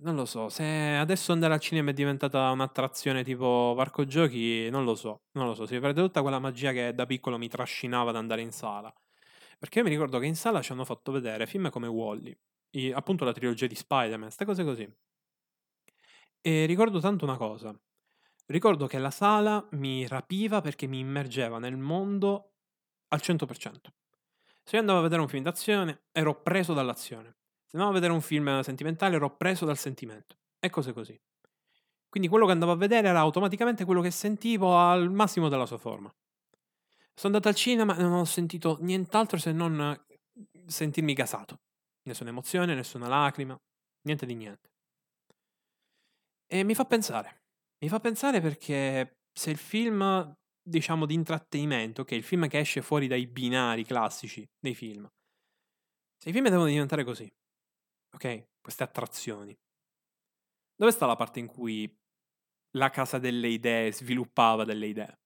non 0.00 0.14
lo 0.14 0.24
so. 0.24 0.48
Se 0.48 0.64
adesso 0.64 1.32
andare 1.32 1.52
al 1.52 1.60
cinema 1.60 1.90
è 1.90 1.92
diventata 1.92 2.50
un'attrazione 2.50 3.22
tipo 3.22 3.74
parco 3.76 4.06
giochi, 4.06 4.70
non 4.70 4.84
lo 4.84 4.94
so. 4.94 5.24
Non 5.32 5.46
lo 5.46 5.54
so. 5.54 5.66
Si 5.66 5.78
perde 5.78 6.00
tutta 6.00 6.22
quella 6.22 6.38
magia 6.38 6.72
che 6.72 6.94
da 6.94 7.04
piccolo 7.04 7.36
mi 7.36 7.48
trascinava 7.48 8.08
ad 8.08 8.16
andare 8.16 8.40
in 8.40 8.52
sala. 8.52 8.90
Perché 9.58 9.82
mi 9.82 9.90
ricordo 9.90 10.18
che 10.18 10.24
in 10.24 10.34
sala 10.34 10.62
ci 10.62 10.72
hanno 10.72 10.86
fatto 10.86 11.12
vedere 11.12 11.46
film 11.46 11.68
come 11.68 11.86
Wally, 11.86 12.34
appunto 12.94 13.26
la 13.26 13.32
trilogia 13.32 13.66
di 13.66 13.74
Spider-Man, 13.74 14.20
queste 14.22 14.46
cose 14.46 14.64
così. 14.64 14.90
E 16.40 16.64
ricordo 16.64 17.00
tanto 17.00 17.26
una 17.26 17.36
cosa. 17.36 17.78
Ricordo 18.46 18.86
che 18.86 18.98
la 18.98 19.10
sala 19.10 19.66
mi 19.72 20.06
rapiva 20.06 20.62
perché 20.62 20.86
mi 20.86 21.00
immergeva 21.00 21.58
nel 21.58 21.76
mondo 21.76 22.54
al 23.08 23.20
100%. 23.22 23.92
Se 24.70 24.76
io 24.76 24.82
andavo 24.82 25.00
a 25.00 25.02
vedere 25.02 25.20
un 25.20 25.26
film 25.26 25.42
d'azione, 25.42 26.02
ero 26.12 26.42
preso 26.42 26.74
dall'azione. 26.74 27.38
Se 27.66 27.70
andavo 27.72 27.90
a 27.90 27.94
vedere 27.94 28.12
un 28.12 28.20
film 28.20 28.60
sentimentale, 28.60 29.16
ero 29.16 29.34
preso 29.34 29.64
dal 29.64 29.76
sentimento. 29.76 30.36
E 30.60 30.70
cose 30.70 30.92
così. 30.92 31.20
Quindi 32.08 32.28
quello 32.28 32.46
che 32.46 32.52
andavo 32.52 32.70
a 32.70 32.76
vedere 32.76 33.08
era 33.08 33.18
automaticamente 33.18 33.84
quello 33.84 34.00
che 34.00 34.12
sentivo 34.12 34.78
al 34.78 35.10
massimo 35.10 35.48
della 35.48 35.66
sua 35.66 35.76
forma. 35.76 36.08
Sono 37.14 37.34
andato 37.34 37.48
al 37.48 37.56
cinema 37.56 37.96
e 37.96 38.02
non 38.02 38.12
ho 38.12 38.24
sentito 38.24 38.78
nient'altro 38.80 39.38
se 39.38 39.50
non 39.50 40.00
sentirmi 40.66 41.14
gasato. 41.14 41.62
Nessuna 42.02 42.30
emozione, 42.30 42.72
nessuna 42.72 43.08
lacrima, 43.08 43.60
niente 44.02 44.24
di 44.24 44.36
niente. 44.36 44.70
E 46.46 46.62
mi 46.62 46.76
fa 46.76 46.84
pensare. 46.84 47.42
Mi 47.80 47.88
fa 47.88 47.98
pensare 47.98 48.40
perché 48.40 49.16
se 49.32 49.50
il 49.50 49.58
film, 49.58 50.32
diciamo, 50.62 51.06
di 51.06 51.14
intrattenimento, 51.14 52.04
che 52.04 52.14
è 52.14 52.18
il 52.18 52.24
film 52.24 52.48
che 52.48 52.58
esce 52.58 52.82
fuori 52.82 53.06
dai 53.06 53.26
binari 53.26 53.84
classici 53.84 54.48
dei 54.58 54.74
film, 54.74 55.08
se 56.16 56.28
i 56.28 56.32
film 56.32 56.48
devono 56.48 56.68
diventare 56.68 57.04
così, 57.04 57.30
ok? 58.14 58.48
Queste 58.60 58.82
attrazioni. 58.82 59.56
Dove 60.76 60.92
sta 60.92 61.06
la 61.06 61.16
parte 61.16 61.40
in 61.40 61.46
cui 61.46 61.98
la 62.72 62.90
casa 62.90 63.18
delle 63.18 63.48
idee 63.48 63.92
sviluppava 63.92 64.64
delle 64.64 64.86
idee? 64.86 65.18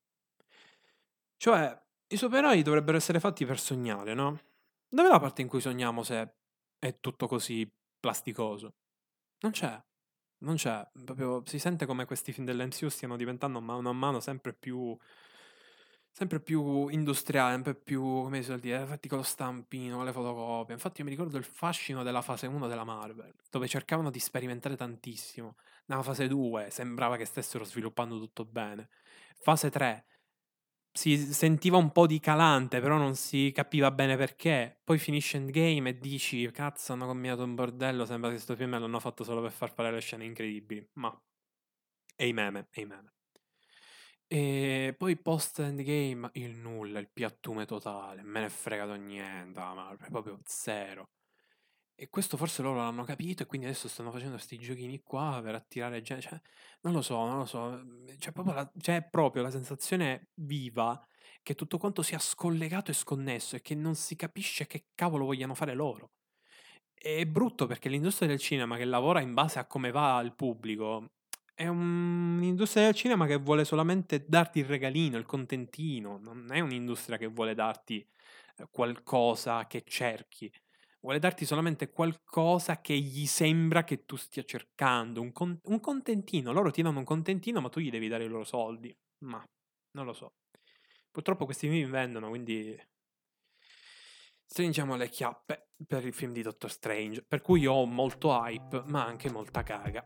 Cioè, 1.37 1.83
i 2.09 2.17
supereroi 2.17 2.63
dovrebbero 2.63 2.97
essere 2.97 3.21
fatti 3.21 3.45
per 3.45 3.59
sognare, 3.59 4.15
no? 4.15 4.41
Dov'è 4.89 5.09
la 5.09 5.19
parte 5.19 5.43
in 5.43 5.49
cui 5.49 5.61
sogniamo 5.61 6.03
se 6.03 6.37
è 6.79 7.01
tutto 7.01 7.27
così 7.27 7.69
plasticoso? 7.99 8.77
Non 9.41 9.53
c'è. 9.53 9.83
Non 10.45 10.57
c'è. 10.57 10.87
Proprio 11.05 11.43
si 11.47 11.59
sente 11.59 11.87
come 11.87 12.05
questi 12.05 12.33
film 12.33 12.47
dell'MCU 12.47 12.89
stiano 12.89 13.17
diventando 13.17 13.61
mano 13.61 13.89
a 13.89 13.93
mano 13.93 14.21
sempre 14.21 14.53
più 14.53 14.97
sempre 16.15 16.39
più 16.39 16.87
industriale, 16.89 17.55
sempre 17.55 17.75
più, 17.75 18.01
come 18.01 18.39
si 18.39 18.45
suol 18.45 18.61
dire, 18.61 18.87
fatti 18.87 19.09
con 19.09 19.19
lo 19.19 19.25
stampino, 19.25 19.97
con 19.97 20.05
le 20.05 20.13
fotocopie. 20.13 20.73
Infatti 20.73 21.01
io 21.01 21.07
mi 21.07 21.11
ricordo 21.11 21.39
il 21.39 21.45
fascino 21.45 22.05
della 22.05 22.23
fase 22.23 22.47
1 22.47 22.69
della 22.69 22.85
Marvel, 22.85 23.35
dove 23.51 23.67
cercavano 23.67 24.11
di 24.11 24.21
sperimentare 24.21 24.77
tantissimo. 24.77 25.57
Nella 25.87 26.05
fase 26.05 26.29
2 26.29 26.69
sembrava 26.71 27.17
che 27.17 27.25
stessero 27.25 27.65
sviluppando 27.65 28.17
tutto 28.21 28.45
bene. 28.45 28.91
Fase 29.41 29.71
3 29.71 30.05
si 30.95 31.19
sentiva 31.33 31.77
un 31.77 31.91
po' 31.91 32.07
di 32.07 32.21
calante, 32.21 32.81
però 32.81 32.97
non 32.97 33.17
si 33.17 33.51
capiva 33.53 33.91
bene 33.91 34.17
perché. 34.17 34.81
Poi 34.85 34.99
finisce 34.99 35.37
Endgame 35.37 35.91
e 35.91 35.99
dici, 35.99 36.49
cazzo, 36.53 36.93
hanno 36.93 37.07
combinato 37.07 37.43
un 37.43 37.55
bordello, 37.57 38.05
sembra 38.07 38.29
che 38.29 38.37
questo 38.37 38.55
film 38.55 38.79
l'hanno 38.79 39.01
fatto 39.01 39.25
solo 39.25 39.43
per 39.43 39.51
far 39.53 39.73
fare 39.73 39.91
le 39.91 40.01
scene 40.01 40.25
incredibili. 40.25 40.89
Ma... 40.95 41.21
E 42.17 42.29
i 42.29 42.33
meme, 42.33 42.69
e 42.71 42.81
i 42.83 42.87
meme. 42.87 43.13
E 44.27 44.95
poi 44.97 45.17
post 45.17 45.59
endgame 45.61 46.31
il 46.35 46.55
nulla, 46.57 46.99
il 46.99 47.09
piattume 47.13 47.67
totale, 47.67 48.23
me 48.23 48.41
ne 48.41 48.47
è 48.47 48.49
fregato 48.49 48.95
niente, 48.95 49.59
ma 49.59 49.97
proprio 50.09 50.39
zero. 50.45 51.09
E 51.97 52.11
questo 52.11 52.37
forse 52.37 52.63
loro 52.63 52.79
l'hanno 52.79 53.05
capito 53.05 53.43
e 53.43 53.47
quindi 53.47 53.67
adesso 53.67 53.87
stanno 53.87 54.11
facendo 54.11 54.35
questi 54.35 54.59
giochini 54.59 55.01
qua 55.03 55.41
per 55.43 55.55
attirare 55.55 56.03
gente. 56.03 56.23
Cioè, 56.23 56.41
non 56.81 56.93
lo 56.93 57.03
so, 57.03 57.25
non 57.25 57.39
lo 57.39 57.45
so. 57.45 57.83
C'è 58.19 58.33
proprio, 58.33 58.55
la, 58.55 58.71
c'è 58.79 59.09
proprio 59.09 59.43
la 59.43 59.51
sensazione 59.51 60.31
viva 60.35 61.01
che 61.43 61.55
tutto 61.55 61.79
quanto 61.79 62.03
sia 62.03 62.19
scollegato 62.19 62.91
e 62.91 62.95
sconnesso 62.95 63.57
e 63.57 63.63
che 63.63 63.75
non 63.75 63.95
si 63.95 64.17
capisce 64.17 64.67
che 64.67 64.87
cavolo 64.95 65.27
vogliano 65.27 65.55
fare 65.55 65.75
loro. 65.75 66.11
È 66.93 67.25
brutto 67.27 67.67
perché 67.67 67.89
l'industria 67.89 68.29
del 68.29 68.39
cinema 68.39 68.77
che 68.77 68.85
lavora 68.85 69.21
in 69.21 69.35
base 69.35 69.59
a 69.59 69.67
come 69.67 69.91
va 69.91 70.21
il 70.21 70.35
pubblico 70.35 71.11
è 71.55 71.69
un'industria 71.69 72.85
del 72.85 72.95
cinema 72.95 73.27
che 73.27 73.37
vuole 73.37 73.65
solamente 73.65 74.25
darti 74.27 74.59
il 74.59 74.65
regalino, 74.65 75.17
il 75.17 75.27
contentino, 75.27 76.19
non 76.19 76.49
è 76.51 76.59
un'industria 76.61 77.17
che 77.17 77.29
vuole 77.29 77.55
darti 77.55 78.05
eh, 78.57 78.67
qualcosa 78.71 79.67
che 79.67 79.85
cerchi, 79.87 80.53
vuole 81.05 81.19
darti 81.19 81.45
solamente 81.45 81.91
qualcosa 81.91 82.81
che 82.81 82.97
gli 82.97 83.27
sembra 83.27 83.85
che 83.85 84.07
tu 84.07 84.17
stia 84.17 84.43
cercando, 84.43 85.21
un, 85.21 85.33
con- 85.33 85.61
un 85.65 85.79
contentino, 85.79 86.51
loro 86.51 86.71
ti 86.71 86.81
danno 86.81 86.99
un 86.99 87.05
contentino 87.05 87.61
ma 87.61 87.69
tu 87.69 87.81
gli 87.81 87.91
devi 87.91 88.09
dare 88.09 88.25
i 88.25 88.29
loro 88.29 88.45
soldi, 88.45 88.97
ma 89.19 89.47
non 89.93 90.07
lo 90.07 90.15
so. 90.15 90.37
Purtroppo 91.11 91.45
questi 91.45 91.69
film 91.69 91.91
vendono, 91.91 92.31
quindi 92.31 92.75
stringiamo 94.47 94.97
le 94.97 95.11
chiappe 95.11 95.73
per 95.87 96.07
il 96.07 96.15
film 96.15 96.33
di 96.33 96.41
Doctor 96.41 96.71
Strange, 96.71 97.23
per 97.23 97.43
cui 97.43 97.67
ho 97.67 97.85
molto 97.85 98.33
hype 98.33 98.85
ma 98.87 99.05
anche 99.05 99.31
molta 99.31 99.63
caga. 99.63 100.03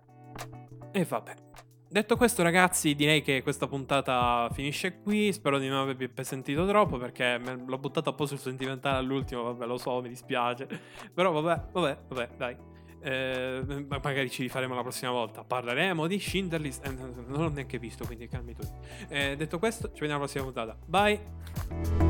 E 0.90 1.04
vabbè. 1.04 1.67
Detto 1.90 2.16
questo, 2.16 2.42
ragazzi, 2.42 2.94
direi 2.94 3.22
che 3.22 3.42
questa 3.42 3.66
puntata 3.66 4.48
finisce 4.52 5.00
qui. 5.00 5.32
Spero 5.32 5.58
di 5.58 5.68
non 5.68 5.78
avervi 5.78 6.10
sentito 6.22 6.66
troppo 6.66 6.98
perché 6.98 7.38
l'ho 7.38 7.78
buttata 7.78 8.10
un 8.10 8.16
po' 8.16 8.26
sul 8.26 8.38
sentimentale 8.38 8.98
all'ultimo. 8.98 9.42
Vabbè, 9.42 9.64
lo 9.64 9.78
so, 9.78 10.00
mi 10.02 10.08
dispiace. 10.08 10.68
Però 11.14 11.32
vabbè, 11.32 11.70
vabbè, 11.72 11.98
vabbè, 12.08 12.28
dai. 12.36 12.56
Eh, 13.00 13.86
magari 13.88 14.28
ci 14.28 14.42
rifaremo 14.42 14.74
la 14.74 14.82
prossima 14.82 15.12
volta. 15.12 15.44
Parleremo 15.44 16.06
di 16.06 16.18
Schindler's 16.18 16.80
eh, 16.82 16.90
non 16.90 17.24
l'ho 17.26 17.48
neanche 17.48 17.78
visto, 17.78 18.04
quindi 18.04 18.28
calmi 18.28 18.54
tutti. 18.54 18.74
Eh, 19.08 19.36
detto 19.36 19.58
questo, 19.58 19.88
ci 19.92 20.00
vediamo 20.00 20.22
alla 20.22 20.30
prossima 20.30 20.44
puntata. 20.44 20.76
Bye. 20.84 22.07